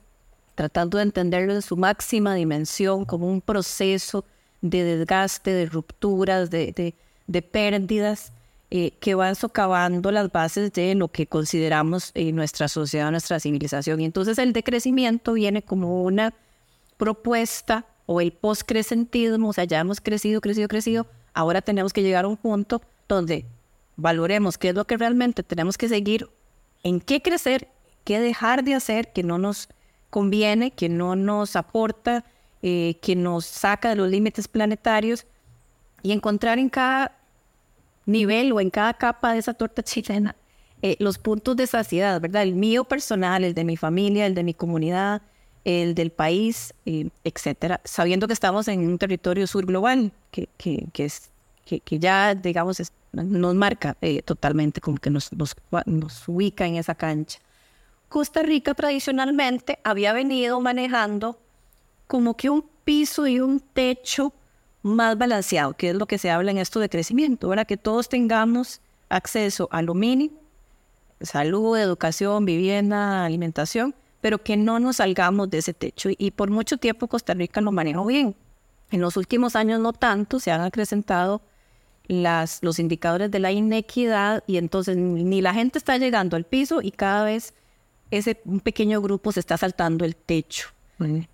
tratando 0.54 0.96
de 0.96 1.04
entenderlo 1.04 1.52
en 1.52 1.60
su 1.60 1.76
máxima 1.76 2.34
dimensión 2.34 3.04
como 3.04 3.30
un 3.30 3.42
proceso 3.42 4.24
de 4.60 4.84
desgaste, 4.84 5.52
de 5.52 5.66
rupturas, 5.66 6.50
de, 6.50 6.94
de, 7.26 7.42
pérdidas 7.42 8.32
eh, 8.70 8.92
que 9.00 9.14
van 9.14 9.34
socavando 9.34 10.10
las 10.10 10.30
bases 10.30 10.72
de 10.72 10.94
lo 10.94 11.08
que 11.08 11.26
consideramos 11.26 12.10
en 12.14 12.36
nuestra 12.36 12.68
sociedad, 12.68 13.10
nuestra 13.10 13.40
civilización. 13.40 14.00
Y 14.00 14.04
entonces 14.04 14.38
el 14.38 14.52
decrecimiento 14.52 15.34
viene 15.34 15.62
como 15.62 16.02
una 16.02 16.34
propuesta 16.96 17.86
o 18.06 18.20
el 18.20 18.32
postcrecentismo, 18.32 19.50
o 19.50 19.52
sea, 19.52 19.64
ya 19.64 19.80
hemos 19.80 20.00
crecido, 20.00 20.40
crecido, 20.40 20.68
crecido, 20.68 21.06
ahora 21.34 21.62
tenemos 21.62 21.92
que 21.92 22.02
llegar 22.02 22.24
a 22.24 22.28
un 22.28 22.36
punto 22.36 22.82
donde 23.06 23.44
valoremos 23.96 24.58
qué 24.58 24.70
es 24.70 24.74
lo 24.74 24.86
que 24.86 24.96
realmente 24.96 25.42
tenemos 25.42 25.76
que 25.76 25.88
seguir, 25.88 26.28
en 26.82 27.00
qué 27.00 27.20
crecer, 27.20 27.68
qué 28.04 28.20
dejar 28.20 28.64
de 28.64 28.74
hacer 28.74 29.12
que 29.12 29.22
no 29.22 29.38
nos 29.38 29.68
conviene, 30.10 30.70
que 30.70 30.88
no 30.88 31.16
nos 31.16 31.56
aporta, 31.56 32.24
eh, 32.62 32.98
que 33.00 33.14
nos 33.14 33.46
saca 33.46 33.90
de 33.90 33.94
los 33.96 34.08
límites 34.08 34.48
planetarios 34.48 35.26
y 36.02 36.12
encontrar 36.12 36.58
en 36.58 36.68
cada 36.68 37.16
nivel 38.04 38.52
o 38.52 38.60
en 38.60 38.70
cada 38.70 38.94
capa 38.94 39.32
de 39.32 39.38
esa 39.38 39.54
torta 39.54 39.82
chilena 39.82 40.34
eh, 40.82 40.96
los 40.98 41.18
puntos 41.18 41.56
de 41.56 41.66
saciedad, 41.66 42.20
¿verdad? 42.20 42.42
El 42.42 42.54
mío 42.54 42.84
personal, 42.84 43.44
el 43.44 43.54
de 43.54 43.64
mi 43.64 43.76
familia, 43.76 44.26
el 44.26 44.34
de 44.34 44.44
mi 44.44 44.54
comunidad, 44.54 45.22
el 45.64 45.94
del 45.94 46.10
país, 46.10 46.74
eh, 46.86 47.10
etcétera, 47.24 47.80
sabiendo 47.84 48.26
que 48.26 48.32
estamos 48.32 48.66
en 48.68 48.86
un 48.86 48.98
territorio 48.98 49.46
sur 49.46 49.66
global 49.66 50.12
que, 50.30 50.48
que, 50.56 50.86
que, 50.92 51.04
es, 51.04 51.30
que, 51.64 51.80
que 51.80 51.98
ya, 51.98 52.34
digamos, 52.34 52.80
nos 53.12 53.54
marca 53.54 53.96
totalmente, 54.24 54.80
como 54.80 54.98
que 54.98 55.10
nos, 55.10 55.30
nos 55.32 56.28
ubica 56.28 56.66
en 56.66 56.76
esa 56.76 56.94
cancha. 56.94 57.38
Costa 58.08 58.42
Rica 58.42 58.74
tradicionalmente 58.74 59.78
había 59.84 60.12
venido 60.12 60.60
manejando 60.60 61.38
como 62.08 62.36
que 62.36 62.50
un 62.50 62.64
piso 62.84 63.28
y 63.28 63.38
un 63.38 63.60
techo 63.60 64.32
más 64.82 65.16
balanceado, 65.16 65.74
que 65.74 65.90
es 65.90 65.94
lo 65.94 66.06
que 66.06 66.18
se 66.18 66.30
habla 66.30 66.50
en 66.50 66.58
esto 66.58 66.80
de 66.80 66.88
crecimiento, 66.88 67.48
para 67.48 67.64
que 67.64 67.76
todos 67.76 68.08
tengamos 68.08 68.80
acceso 69.08 69.68
a 69.70 69.82
lo 69.82 69.94
mínimo, 69.94 70.34
salud, 71.20 71.76
educación, 71.76 72.44
vivienda, 72.44 73.24
alimentación, 73.24 73.94
pero 74.20 74.42
que 74.42 74.56
no 74.56 74.80
nos 74.80 74.96
salgamos 74.96 75.50
de 75.50 75.58
ese 75.58 75.74
techo. 75.74 76.08
Y 76.16 76.30
por 76.32 76.50
mucho 76.50 76.78
tiempo 76.78 77.06
Costa 77.06 77.34
Rica 77.34 77.60
lo 77.60 77.70
manejó 77.70 78.06
bien. 78.06 78.34
En 78.90 79.00
los 79.00 79.16
últimos 79.16 79.54
años 79.54 79.78
no 79.80 79.92
tanto, 79.92 80.40
se 80.40 80.50
han 80.50 80.62
acrecentado 80.62 81.42
las, 82.06 82.60
los 82.62 82.78
indicadores 82.78 83.30
de 83.30 83.38
la 83.38 83.52
inequidad 83.52 84.42
y 84.46 84.56
entonces 84.56 84.96
ni 84.96 85.42
la 85.42 85.52
gente 85.52 85.78
está 85.78 85.98
llegando 85.98 86.36
al 86.36 86.44
piso 86.44 86.80
y 86.80 86.90
cada 86.90 87.24
vez 87.24 87.52
ese 88.10 88.40
un 88.46 88.60
pequeño 88.60 89.02
grupo 89.02 89.30
se 89.30 89.40
está 89.40 89.58
saltando 89.58 90.06
el 90.06 90.16
techo. 90.16 90.68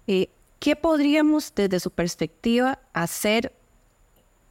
Eh, 0.07 0.29
¿Qué 0.65 0.77
podríamos 0.77 1.53
desde 1.55 1.79
su 1.79 1.91
perspectiva 1.91 2.79
hacer 2.95 3.53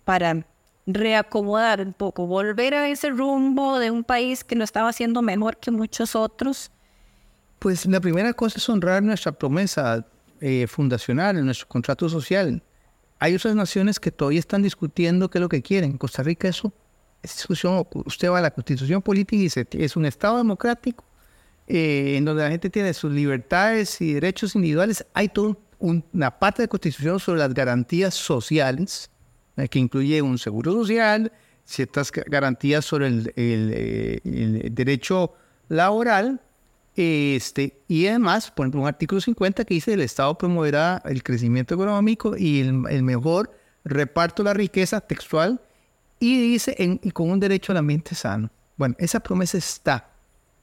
para 0.05 0.45
reacomodar 0.85 1.81
un 1.81 1.91
poco, 1.91 2.27
volver 2.27 2.75
a 2.75 2.87
ese 2.87 3.09
rumbo 3.09 3.79
de 3.79 3.89
un 3.89 4.03
país 4.03 4.43
que 4.43 4.55
lo 4.55 4.63
estaba 4.63 4.89
haciendo 4.89 5.23
mejor 5.23 5.57
que 5.57 5.71
muchos 5.71 6.15
otros? 6.15 6.69
Pues 7.57 7.87
la 7.87 7.99
primera 7.99 8.31
cosa 8.33 8.59
es 8.59 8.69
honrar 8.69 9.01
nuestra 9.01 9.31
promesa 9.31 10.05
eh, 10.39 10.67
fundacional, 10.67 11.43
nuestro 11.43 11.67
contrato 11.67 12.07
social. 12.07 12.61
Hay 13.17 13.33
otras 13.33 13.55
naciones 13.55 13.99
que 13.99 14.11
todavía 14.11 14.39
están 14.39 14.61
discutiendo 14.61 15.31
qué 15.31 15.39
es 15.39 15.41
lo 15.41 15.49
que 15.49 15.63
quieren. 15.63 15.97
Costa 15.97 16.21
Rica 16.21 16.47
eso 16.47 16.71
es 17.23 17.37
discusión. 17.37 17.87
Usted 18.05 18.29
va 18.29 18.37
a 18.37 18.41
la 18.41 18.51
constitución 18.51 19.01
política 19.01 19.35
y 19.35 19.45
dice, 19.45 19.67
es 19.71 19.95
un 19.95 20.05
Estado 20.05 20.37
democrático 20.37 21.05
eh, 21.65 22.17
en 22.17 22.25
donde 22.25 22.43
la 22.43 22.49
gente 22.49 22.69
tiene 22.69 22.93
sus 22.93 23.11
libertades 23.11 24.01
y 24.01 24.13
derechos 24.13 24.53
individuales, 24.55 25.05
hay 25.13 25.29
toda 25.83 26.03
una 26.13 26.39
parte 26.39 26.61
de 26.61 26.67
constitución 26.67 27.19
sobre 27.19 27.39
las 27.39 27.53
garantías 27.53 28.13
sociales, 28.13 29.09
eh, 29.57 29.67
que 29.67 29.79
incluye 29.79 30.21
un 30.21 30.37
seguro 30.37 30.71
social, 30.71 31.31
ciertas 31.65 32.11
garantías 32.11 32.85
sobre 32.85 33.07
el, 33.07 33.31
eh, 33.35 34.69
derecho 34.71 35.33
laboral, 35.69 36.41
Este, 36.95 37.81
y 37.87 38.05
además, 38.05 38.51
por 38.51 38.65
ejemplo, 38.65 38.81
un 38.81 38.87
artículo 38.87 39.19
50 39.19 39.65
que 39.65 39.73
dice 39.73 39.93
el 39.93 40.01
Estado 40.01 40.37
promoverá 40.37 41.01
el 41.05 41.23
crecimiento 41.23 41.73
económico 41.73 42.37
y 42.37 42.59
el, 42.59 42.83
el 42.87 43.01
mejor 43.01 43.49
reparto 43.83 44.43
de 44.43 44.49
la 44.49 44.53
riqueza 44.53 45.01
textual 45.01 45.59
y 46.19 46.51
dice 46.51 46.75
en, 46.77 46.99
y 47.03 47.09
con 47.09 47.31
un 47.31 47.39
derecho 47.39 47.71
al 47.71 47.79
ambiente 47.79 48.13
sano. 48.13 48.51
Bueno, 48.77 48.95
esa 48.99 49.19
promesa 49.19 49.57
está. 49.57 50.12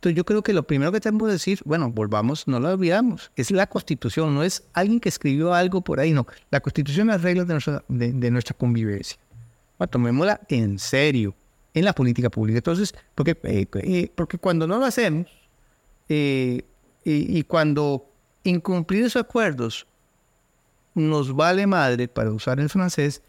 Entonces 0.01 0.17
yo 0.17 0.25
creo 0.25 0.43
que 0.43 0.55
lo 0.55 0.63
primero 0.63 0.91
que 0.93 0.99
tenemos 0.99 1.27
que 1.29 1.33
decir, 1.33 1.61
bueno, 1.67 1.91
volvamos, 1.91 2.49
no 2.49 2.59
lo 2.59 2.71
olvidamos, 2.71 3.31
es 3.37 3.51
la 3.51 3.67
constitución, 3.67 4.35
no 4.35 4.43
es 4.43 4.65
alguien 4.73 4.99
que 4.99 5.11
escribió 5.11 5.53
algo 5.53 5.83
por 5.83 6.01
ahí, 6.01 6.15
no. 6.15 6.27
La 6.51 6.61
constitución 6.61 7.09
las 7.09 7.21
reglas 7.21 7.47
de 7.47 7.53
nuestra, 7.53 7.85
de, 7.87 8.31
nuestra 8.31 8.57
convivencia. 8.57 9.19
Tomémosla 9.91 10.41
en 10.49 10.79
serio 10.79 11.35
en 11.75 11.85
la 11.85 11.93
política 11.93 12.31
pública. 12.31 12.57
Entonces, 12.57 12.95
porque, 13.15 13.37
eh, 13.43 13.67
eh, 13.75 14.11
porque 14.15 14.39
cuando 14.39 14.67
no 14.67 14.79
lo 14.79 14.87
hacemos 14.87 15.27
eh, 16.09 16.65
y, 17.05 17.39
y 17.39 17.43
cuando 17.43 18.11
incumplir 18.43 19.05
esos 19.05 19.21
acuerdos 19.21 19.87
nos 20.95 21.37
vale 21.37 21.67
madre, 21.67 22.09
para 22.09 22.31
usar 22.31 22.59
el 22.59 22.71
francés, 22.71 23.21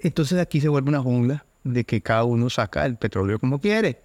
entonces 0.00 0.38
aquí 0.38 0.58
se 0.58 0.68
vuelve 0.68 0.88
una 0.88 1.00
jungla 1.00 1.44
de 1.64 1.84
que 1.84 2.00
cada 2.00 2.24
uno 2.24 2.48
saca 2.48 2.86
el 2.86 2.96
petróleo 2.96 3.38
como 3.38 3.60
quiere. 3.60 4.00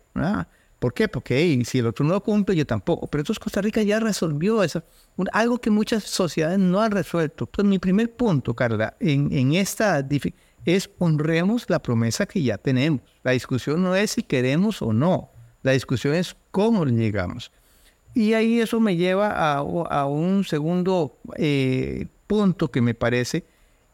¿Por 0.79 0.93
qué? 0.93 1.07
Porque 1.07 1.61
si 1.65 1.79
el 1.79 1.87
otro 1.87 2.05
no 2.05 2.13
lo 2.13 2.23
cumple, 2.23 2.55
yo 2.55 2.65
tampoco. 2.65 3.07
Pero 3.07 3.21
entonces 3.21 3.39
Costa 3.39 3.61
Rica 3.61 3.81
ya 3.81 3.99
resolvió 3.99 4.61
eso, 4.63 4.83
algo 5.31 5.59
que 5.59 5.71
muchas 5.71 6.03
sociedades 6.03 6.59
no 6.59 6.79
han 6.81 6.91
resuelto. 6.91 7.45
Entonces 7.45 7.69
mi 7.69 7.79
primer 7.79 8.15
punto, 8.15 8.53
Carla, 8.53 8.95
en, 8.99 9.31
en 9.31 9.53
esta 9.53 10.05
es 10.65 10.89
honremos 10.99 11.69
la 11.69 11.79
promesa 11.79 12.25
que 12.25 12.43
ya 12.43 12.57
tenemos. 12.57 13.01
La 13.23 13.31
discusión 13.31 13.81
no 13.81 13.95
es 13.95 14.11
si 14.11 14.23
queremos 14.23 14.81
o 14.81 14.93
no. 14.93 15.31
La 15.63 15.71
discusión 15.71 16.13
es 16.13 16.35
cómo 16.51 16.85
llegamos. 16.85 17.51
Y 18.13 18.33
ahí 18.33 18.59
eso 18.59 18.79
me 18.79 18.95
lleva 18.95 19.53
a, 19.53 20.05
un 20.05 20.43
segundo 20.43 21.17
eh, 21.37 22.07
punto 22.27 22.69
que 22.71 22.81
me 22.81 22.93
parece 22.93 23.45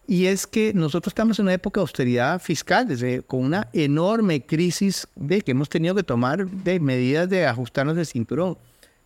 y 0.08 0.26
es 0.26 0.48
que 0.48 0.74
nosotros 0.74 1.12
estamos 1.12 1.40
en 1.40 1.46
una 1.46 1.54
época 1.54 1.80
de 1.80 1.84
austeridad 1.84 2.42
fiscal, 2.42 2.88
desde, 2.88 3.22
con 3.22 3.42
una 3.42 3.70
enorme 3.74 4.46
crisis 4.46 5.08
de 5.16 5.42
que 5.42 5.52
hemos 5.52 5.70
tenido 5.70 5.96
que 5.96 6.04
tomar 6.04 6.48
de 6.48 6.80
medidas 6.80 7.30
de 7.30 7.46
ajustarnos 7.46 7.98
el 7.98 8.06
cinturón. 8.06 8.58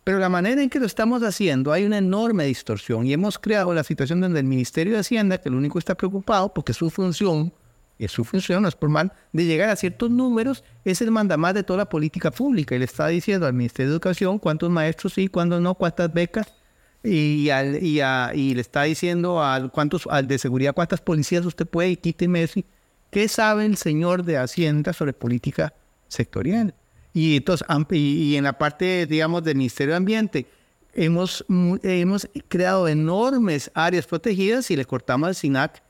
Pero 0.02 0.18
la 0.18 0.28
manera 0.28 0.62
en 0.62 0.70
que 0.70 0.80
lo 0.80 0.86
estamos 0.86 1.22
haciendo 1.22 1.70
hay 1.70 1.84
una 1.84 1.98
enorme 1.98 2.44
distorsión 2.46 3.06
y 3.06 3.12
hemos 3.12 3.38
creado 3.38 3.74
la 3.74 3.84
situación 3.84 4.20
donde 4.20 4.40
el 4.40 4.46
Ministerio 4.46 4.94
de 4.94 5.00
Hacienda, 5.00 5.38
que 5.38 5.50
lo 5.50 5.58
único 5.58 5.78
está 5.78 5.94
preocupado 5.94 6.52
porque 6.52 6.72
su 6.72 6.90
función, 6.90 7.52
es 7.98 8.12
su 8.12 8.24
función, 8.24 8.62
no 8.62 8.68
es 8.68 8.74
por 8.74 8.88
mal, 8.88 9.12
de 9.32 9.44
llegar 9.44 9.68
a 9.68 9.76
ciertos 9.76 10.10
números, 10.10 10.64
es 10.84 11.02
el 11.02 11.10
mandamás 11.10 11.54
de 11.54 11.62
toda 11.62 11.78
la 11.78 11.88
política 11.88 12.30
pública 12.30 12.74
y 12.74 12.78
le 12.78 12.86
está 12.86 13.06
diciendo 13.08 13.46
al 13.46 13.52
Ministerio 13.52 13.90
de 13.90 13.96
Educación 13.96 14.38
cuántos 14.38 14.70
maestros 14.70 15.12
sí, 15.12 15.28
cuántos 15.28 15.60
no, 15.60 15.74
cuántas 15.74 16.12
becas, 16.12 16.54
y, 17.02 17.50
al, 17.50 17.82
y, 17.82 18.00
a, 18.00 18.32
y, 18.34 18.54
le 18.54 18.60
está 18.60 18.82
diciendo 18.82 19.42
al, 19.42 19.70
cuántos, 19.70 20.06
al 20.10 20.26
de 20.26 20.38
seguridad 20.38 20.74
cuántas 20.74 21.00
policías 21.00 21.44
usted 21.46 21.66
puede 21.66 21.90
y 21.90 21.96
quíteme 21.96 22.42
eso. 22.42 22.60
¿Qué 23.10 23.28
sabe 23.28 23.64
el 23.64 23.76
señor 23.76 24.24
de 24.24 24.36
Hacienda 24.36 24.92
sobre 24.92 25.12
política 25.12 25.72
sectorial? 26.08 26.74
Y, 27.14 27.36
entonces, 27.36 27.66
y, 27.90 28.36
en 28.36 28.44
la 28.44 28.58
parte, 28.58 29.06
digamos, 29.06 29.44
del 29.44 29.56
Ministerio 29.56 29.92
de 29.92 29.96
Ambiente, 29.96 30.46
hemos, 30.92 31.44
hemos 31.82 32.28
creado 32.48 32.88
enormes 32.88 33.70
áreas 33.74 34.06
protegidas 34.06 34.70
y 34.70 34.76
le 34.76 34.84
cortamos 34.84 35.28
al 35.28 35.34
SINAC 35.34 35.82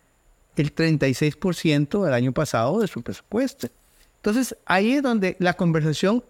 el 0.57 0.75
36% 0.75 2.05
del 2.05 2.15
año 2.15 2.33
pasado 2.33 2.81
de 2.81 2.87
su 2.87 3.03
presupuesto. 3.03 3.69
Entonces, 4.17 4.57
ahí 4.67 4.93
es 4.93 5.03
donde 5.03 5.37
la 5.39 5.55
conversación 5.55 6.25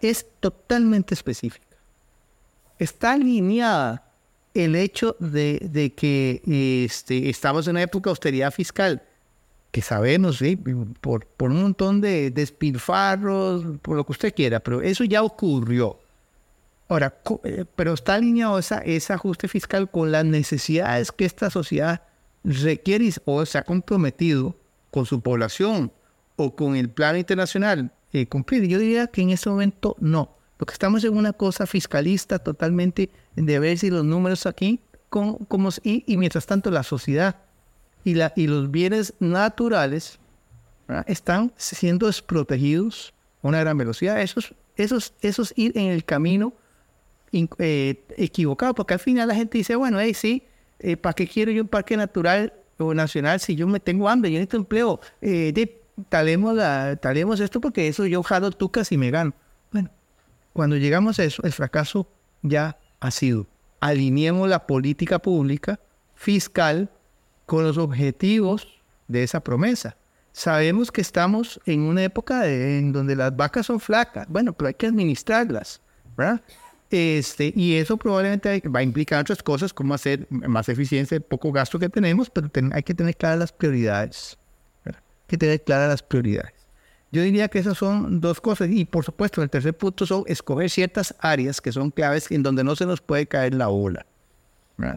es 0.00 0.26
totalmente 0.40 1.14
específica 1.14 1.67
está 2.78 3.12
alineada 3.12 4.04
el 4.54 4.74
hecho 4.74 5.16
de, 5.18 5.92
que 5.96 6.42
este, 6.84 7.28
estamos 7.28 7.66
en 7.66 7.72
una 7.72 7.82
época 7.82 8.08
de 8.08 8.12
austeridad 8.12 8.52
fiscal, 8.52 9.02
que 9.70 9.82
sabemos, 9.82 10.38
¿sí? 10.38 10.56
por, 11.00 11.26
un 11.38 11.62
montón 11.62 12.00
de 12.00 12.30
despilfarros, 12.30 13.64
por 13.82 13.96
lo 13.96 14.04
que 14.04 14.12
usted 14.12 14.34
quiera, 14.34 14.60
pero 14.60 14.82
eso 14.82 15.04
ya 15.04 15.22
ocurrió. 15.22 15.98
Ahora, 16.88 17.14
eh, 17.44 17.66
pero 17.76 17.92
está 17.92 18.14
alineado 18.14 18.58
esa, 18.58 18.78
ese 18.78 19.12
ajuste 19.12 19.46
fiscal 19.46 19.90
con 19.90 20.10
las 20.10 20.24
necesidades 20.24 21.12
que 21.12 21.26
esta 21.26 21.50
sociedad 21.50 22.02
requiere 22.44 23.10
o 23.26 23.44
se 23.44 23.58
ha 23.58 23.62
comprometido 23.62 24.56
con 24.90 25.04
su 25.04 25.20
población 25.20 25.92
o 26.36 26.56
con 26.56 26.76
el 26.76 26.88
plan 26.88 27.16
internacional 27.18 27.92
eh, 28.12 28.26
cumplir. 28.26 28.66
Yo 28.66 28.78
diría 28.78 29.06
que 29.08 29.20
en 29.20 29.30
ese 29.30 29.50
momento 29.50 29.96
no. 30.00 30.37
Porque 30.58 30.72
estamos 30.72 31.04
en 31.04 31.16
una 31.16 31.32
cosa 31.32 31.66
fiscalista 31.66 32.38
totalmente 32.38 33.10
de 33.36 33.58
ver 33.58 33.78
si 33.78 33.90
los 33.90 34.04
números 34.04 34.44
aquí, 34.44 34.80
como, 35.08 35.38
y, 35.82 36.16
mientras 36.18 36.44
tanto 36.44 36.70
la 36.70 36.82
sociedad 36.82 37.36
y, 38.04 38.14
la, 38.14 38.32
y 38.36 38.46
los 38.46 38.70
bienes 38.70 39.14
naturales 39.20 40.18
están 41.06 41.52
siendo 41.56 42.06
desprotegidos 42.06 43.14
a 43.42 43.48
una 43.48 43.60
gran 43.60 43.78
velocidad. 43.78 44.20
Esos, 44.20 44.52
esos, 44.76 45.14
esos 45.20 45.52
ir 45.56 45.76
en 45.78 45.86
el 45.86 46.04
camino 46.04 46.52
eh, 47.32 48.04
equivocado, 48.16 48.74
porque 48.74 48.94
al 48.94 49.00
final 49.00 49.28
la 49.28 49.34
gente 49.34 49.58
dice, 49.58 49.76
bueno, 49.76 50.00
hey, 50.00 50.12
sí, 50.12 50.42
eh, 50.80 50.96
¿para 50.96 51.14
qué 51.14 51.26
quiero 51.26 51.52
yo 51.52 51.62
un 51.62 51.68
parque 51.68 51.96
natural 51.96 52.52
o 52.78 52.94
nacional 52.94 53.40
si 53.40 53.54
yo 53.54 53.66
me 53.66 53.80
tengo 53.80 54.08
hambre, 54.08 54.30
yo 54.30 54.38
necesito 54.38 54.56
empleo? 54.56 55.00
Eh, 55.20 55.52
talemos, 56.08 56.54
la, 56.54 56.96
talemos 56.96 57.40
esto 57.40 57.60
porque 57.60 57.88
eso 57.88 58.06
yo 58.06 58.22
jalo 58.22 58.50
tucas 58.50 58.90
y 58.92 58.98
me 58.98 59.10
gano. 59.10 59.32
Cuando 60.58 60.76
llegamos 60.76 61.20
a 61.20 61.22
eso, 61.22 61.40
el 61.44 61.52
fracaso 61.52 62.08
ya 62.42 62.76
ha 62.98 63.12
sido. 63.12 63.46
Alineemos 63.78 64.48
la 64.48 64.66
política 64.66 65.20
pública 65.20 65.78
fiscal 66.16 66.90
con 67.46 67.62
los 67.62 67.78
objetivos 67.78 68.66
de 69.06 69.22
esa 69.22 69.38
promesa. 69.38 69.96
Sabemos 70.32 70.90
que 70.90 71.00
estamos 71.00 71.60
en 71.64 71.82
una 71.82 72.02
época 72.02 72.48
en 72.48 72.90
donde 72.90 73.14
las 73.14 73.36
vacas 73.36 73.66
son 73.66 73.78
flacas, 73.78 74.26
bueno, 74.28 74.52
pero 74.52 74.66
hay 74.66 74.74
que 74.74 74.88
administrarlas, 74.88 75.80
¿verdad? 76.16 76.42
Este, 76.90 77.52
y 77.54 77.76
eso 77.76 77.96
probablemente 77.96 78.60
va 78.68 78.80
a 78.80 78.82
implicar 78.82 79.20
otras 79.20 79.44
cosas, 79.44 79.72
como 79.72 79.94
hacer 79.94 80.26
más 80.28 80.68
eficiencia 80.68 81.14
el 81.14 81.22
poco 81.22 81.52
gasto 81.52 81.78
que 81.78 81.88
tenemos, 81.88 82.30
pero 82.30 82.50
hay 82.72 82.82
que 82.82 82.94
tener 82.94 83.16
claras 83.16 83.38
las 83.38 83.52
prioridades. 83.52 84.36
¿verdad? 84.84 85.02
Hay 85.20 85.26
que 85.28 85.38
tener 85.38 85.62
claras 85.62 85.88
las 85.88 86.02
prioridades. 86.02 86.57
Yo 87.10 87.22
diría 87.22 87.48
que 87.48 87.58
esas 87.58 87.78
son 87.78 88.20
dos 88.20 88.40
cosas. 88.40 88.68
Y 88.70 88.84
por 88.84 89.04
supuesto, 89.04 89.42
el 89.42 89.50
tercer 89.50 89.76
punto 89.76 90.06
son 90.06 90.24
escoger 90.26 90.70
ciertas 90.70 91.14
áreas 91.20 91.60
que 91.60 91.72
son 91.72 91.90
claves 91.90 92.30
en 92.30 92.42
donde 92.42 92.64
no 92.64 92.76
se 92.76 92.86
nos 92.86 93.00
puede 93.00 93.26
caer 93.26 93.54
la 93.54 93.68
ola. 93.68 94.06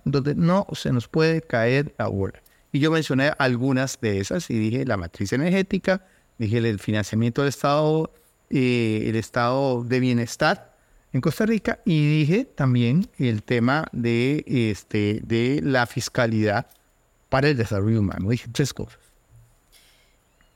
Donde 0.06 0.36
no 0.36 0.68
se 0.74 0.92
nos 0.92 1.08
puede 1.08 1.42
caer 1.42 1.94
la 1.98 2.08
ola. 2.08 2.42
Y 2.72 2.80
yo 2.80 2.92
mencioné 2.92 3.32
algunas 3.38 4.00
de 4.00 4.20
esas 4.20 4.50
y 4.50 4.58
dije 4.58 4.86
la 4.86 4.96
matriz 4.96 5.34
energética, 5.34 6.06
dije 6.38 6.60
el 6.60 6.80
financiamiento 6.80 7.42
del 7.42 7.50
Estado, 7.50 8.12
eh, 8.50 9.06
el 9.08 9.16
estado 9.16 9.84
de 9.84 10.00
bienestar 10.00 10.76
en 11.14 11.22
Costa 11.22 11.46
Rica 11.46 11.80
y 11.84 12.20
dije 12.20 12.46
también 12.46 13.10
el 13.18 13.44
tema 13.44 13.88
de, 13.92 14.44
este, 14.48 15.22
de 15.24 15.62
la 15.64 15.86
fiscalidad 15.86 16.68
para 17.30 17.50
el 17.50 17.58
desarrollo 17.58 18.00
humano. 18.00 18.30
Dije 18.30 18.48
tres 18.52 18.74
cosas 18.74 19.11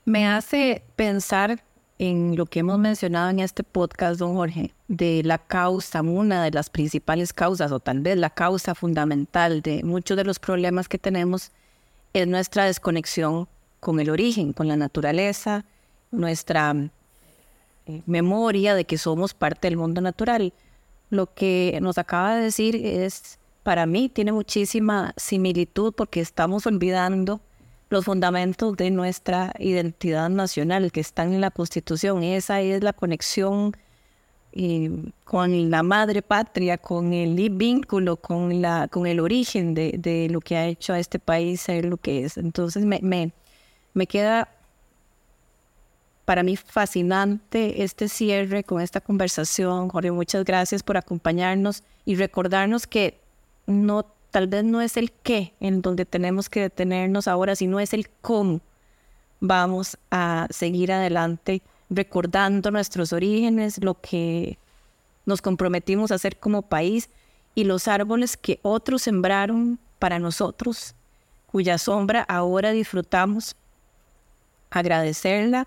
me 0.06 0.28
hace 0.28 0.84
pensar 0.96 1.64
en 1.98 2.36
lo 2.36 2.46
que 2.46 2.60
hemos 2.60 2.78
mencionado 2.78 3.30
en 3.32 3.40
este 3.40 3.64
podcast, 3.64 4.20
don 4.20 4.36
Jorge, 4.36 4.72
de 4.88 5.24
la 5.24 5.40
causa, 5.40 6.02
una 6.02 6.44
de 6.44 6.52
las 6.52 6.70
principales 6.70 7.34
causas, 7.34 7.72
o 7.72 7.80
tal 7.80 8.02
vez 8.02 8.18
la 8.18 8.30
causa 8.30 8.76
fundamental 8.76 9.62
de 9.62 9.84
muchos 9.84 10.16
de 10.16 10.24
los 10.24 10.38
problemas 10.38 10.88
que 10.88 11.00
tenemos, 11.00 11.52
es 12.14 12.28
nuestra 12.28 12.66
desconexión 12.66 13.48
con 13.80 14.00
el 14.00 14.10
origen, 14.10 14.54
con 14.54 14.68
la 14.68 14.78
naturaleza, 14.78 15.66
nuestra 16.12 16.76
eh, 17.88 18.02
memoria 18.06 18.76
de 18.76 18.86
que 18.86 18.98
somos 18.98 19.34
parte 19.34 19.68
del 19.68 19.78
mundo 19.78 20.02
natural. 20.02 20.54
Lo 21.10 21.34
que 21.34 21.80
nos 21.82 21.98
acaba 21.98 22.36
de 22.36 22.44
decir 22.44 22.76
es, 22.76 23.40
para 23.64 23.86
mí, 23.86 24.10
tiene 24.10 24.32
muchísima 24.32 25.14
similitud 25.18 25.94
porque 25.94 26.20
estamos 26.20 26.68
olvidando 26.68 27.42
los 27.96 28.04
fundamentos 28.04 28.76
de 28.76 28.92
nuestra 28.92 29.54
identidad 29.58 30.30
nacional 30.30 30.92
que 30.92 31.00
están 31.00 31.34
en 31.34 31.40
la 31.40 31.50
Constitución. 31.50 32.24
Esa 32.24 32.60
es 32.60 32.84
la 32.84 32.92
conexión 32.92 33.72
eh, 34.52 34.92
con 35.24 35.70
la 35.72 35.82
madre 35.82 36.22
patria, 36.22 36.78
con 36.78 37.14
el 37.14 37.36
vínculo, 37.52 38.18
con, 38.18 38.62
la, 38.62 38.90
con 38.90 39.08
el 39.08 39.22
origen 39.22 39.74
de, 39.74 40.28
lo 40.30 40.42
que 40.42 40.58
ha 40.58 40.66
hecho 40.66 40.92
a 40.92 41.00
este 41.00 41.20
país 41.20 41.62
ser 41.62 41.86
lo 41.86 41.96
que 41.96 42.26
es. 42.26 42.38
Entonces 42.38 42.84
me, 42.84 43.00
me, 43.02 43.32
me 43.94 44.08
queda 44.08 44.50
para 46.26 46.44
mí 46.44 46.58
fascinante 46.58 47.82
este 47.82 48.10
cierre 48.10 48.66
con 48.66 48.82
esta 48.82 49.00
conversación. 49.00 49.88
Jorge, 49.88 50.12
muchas 50.12 50.44
gracias 50.44 50.84
por 50.84 50.98
acompañarnos 50.98 51.82
y 52.04 52.16
recordarnos 52.16 52.88
que 52.88 53.22
no 53.68 54.06
tal 54.36 54.48
vez 54.48 54.66
no 54.66 54.82
es 54.82 54.98
el 54.98 55.14
qué 55.14 55.54
en 55.62 55.82
donde 55.82 56.04
tenemos 56.04 56.50
que 56.50 56.60
detenernos 56.60 57.26
ahora, 57.26 57.56
sino 57.56 57.80
es 57.80 57.94
el 57.94 58.10
cómo 58.10 58.60
vamos 59.40 59.98
a 60.12 60.48
seguir 60.50 60.92
adelante 60.92 61.62
recordando 61.90 62.70
nuestros 62.70 63.14
orígenes, 63.14 63.82
lo 63.82 63.94
que 64.02 64.60
nos 65.26 65.42
comprometimos 65.42 66.12
a 66.12 66.16
hacer 66.16 66.38
como 66.38 66.64
país 66.64 67.10
y 67.54 67.64
los 67.64 67.88
árboles 67.88 68.36
que 68.36 68.60
otros 68.62 69.04
sembraron 69.04 69.80
para 70.00 70.20
nosotros, 70.20 70.96
cuya 71.48 71.78
sombra 71.78 72.22
ahora 72.24 72.72
disfrutamos, 72.72 73.56
agradecerla, 74.70 75.66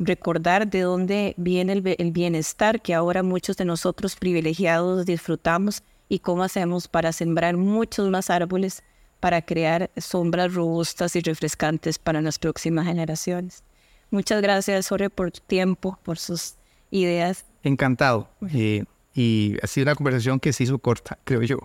recordar 0.00 0.66
de 0.66 0.80
dónde 0.80 1.34
viene 1.36 1.74
el, 1.74 2.10
bienestar 2.10 2.82
que 2.82 2.94
ahora 2.94 3.22
muchos 3.22 3.56
de 3.56 3.64
nosotros 3.64 4.16
privilegiados 4.16 5.06
disfrutamos 5.06 5.84
y 6.08 6.20
cómo 6.20 6.42
hacemos 6.42 6.88
para 6.88 7.12
sembrar 7.12 7.56
muchos 7.56 8.08
más 8.10 8.30
árboles 8.30 8.82
para 9.20 9.42
crear 9.42 9.90
sombras 9.96 10.54
robustas 10.54 11.16
y 11.16 11.20
refrescantes 11.20 11.98
para 11.98 12.20
las 12.20 12.38
próximas 12.38 12.86
generaciones. 12.86 13.64
Muchas 14.10 14.40
gracias, 14.40 14.88
Jorge, 14.88 15.10
por 15.10 15.32
tu 15.32 15.40
tiempo, 15.40 15.98
por 16.02 16.18
sus 16.18 16.54
ideas. 16.90 17.44
Encantado. 17.62 18.28
Eh, 18.52 18.84
y 19.14 19.56
ha 19.62 19.66
sido 19.66 19.84
una 19.84 19.94
conversación 19.94 20.38
que 20.38 20.52
se 20.52 20.64
hizo 20.64 20.78
corta, 20.78 21.18
creo 21.24 21.42
yo. 21.42 21.58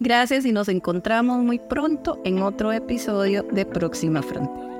Gracias 0.00 0.46
y 0.46 0.52
nos 0.52 0.68
encontramos 0.68 1.38
muy 1.44 1.58
pronto 1.58 2.20
en 2.24 2.40
otro 2.40 2.72
episodio 2.72 3.42
de 3.42 3.66
Próxima 3.66 4.22
Frontera. 4.22 4.79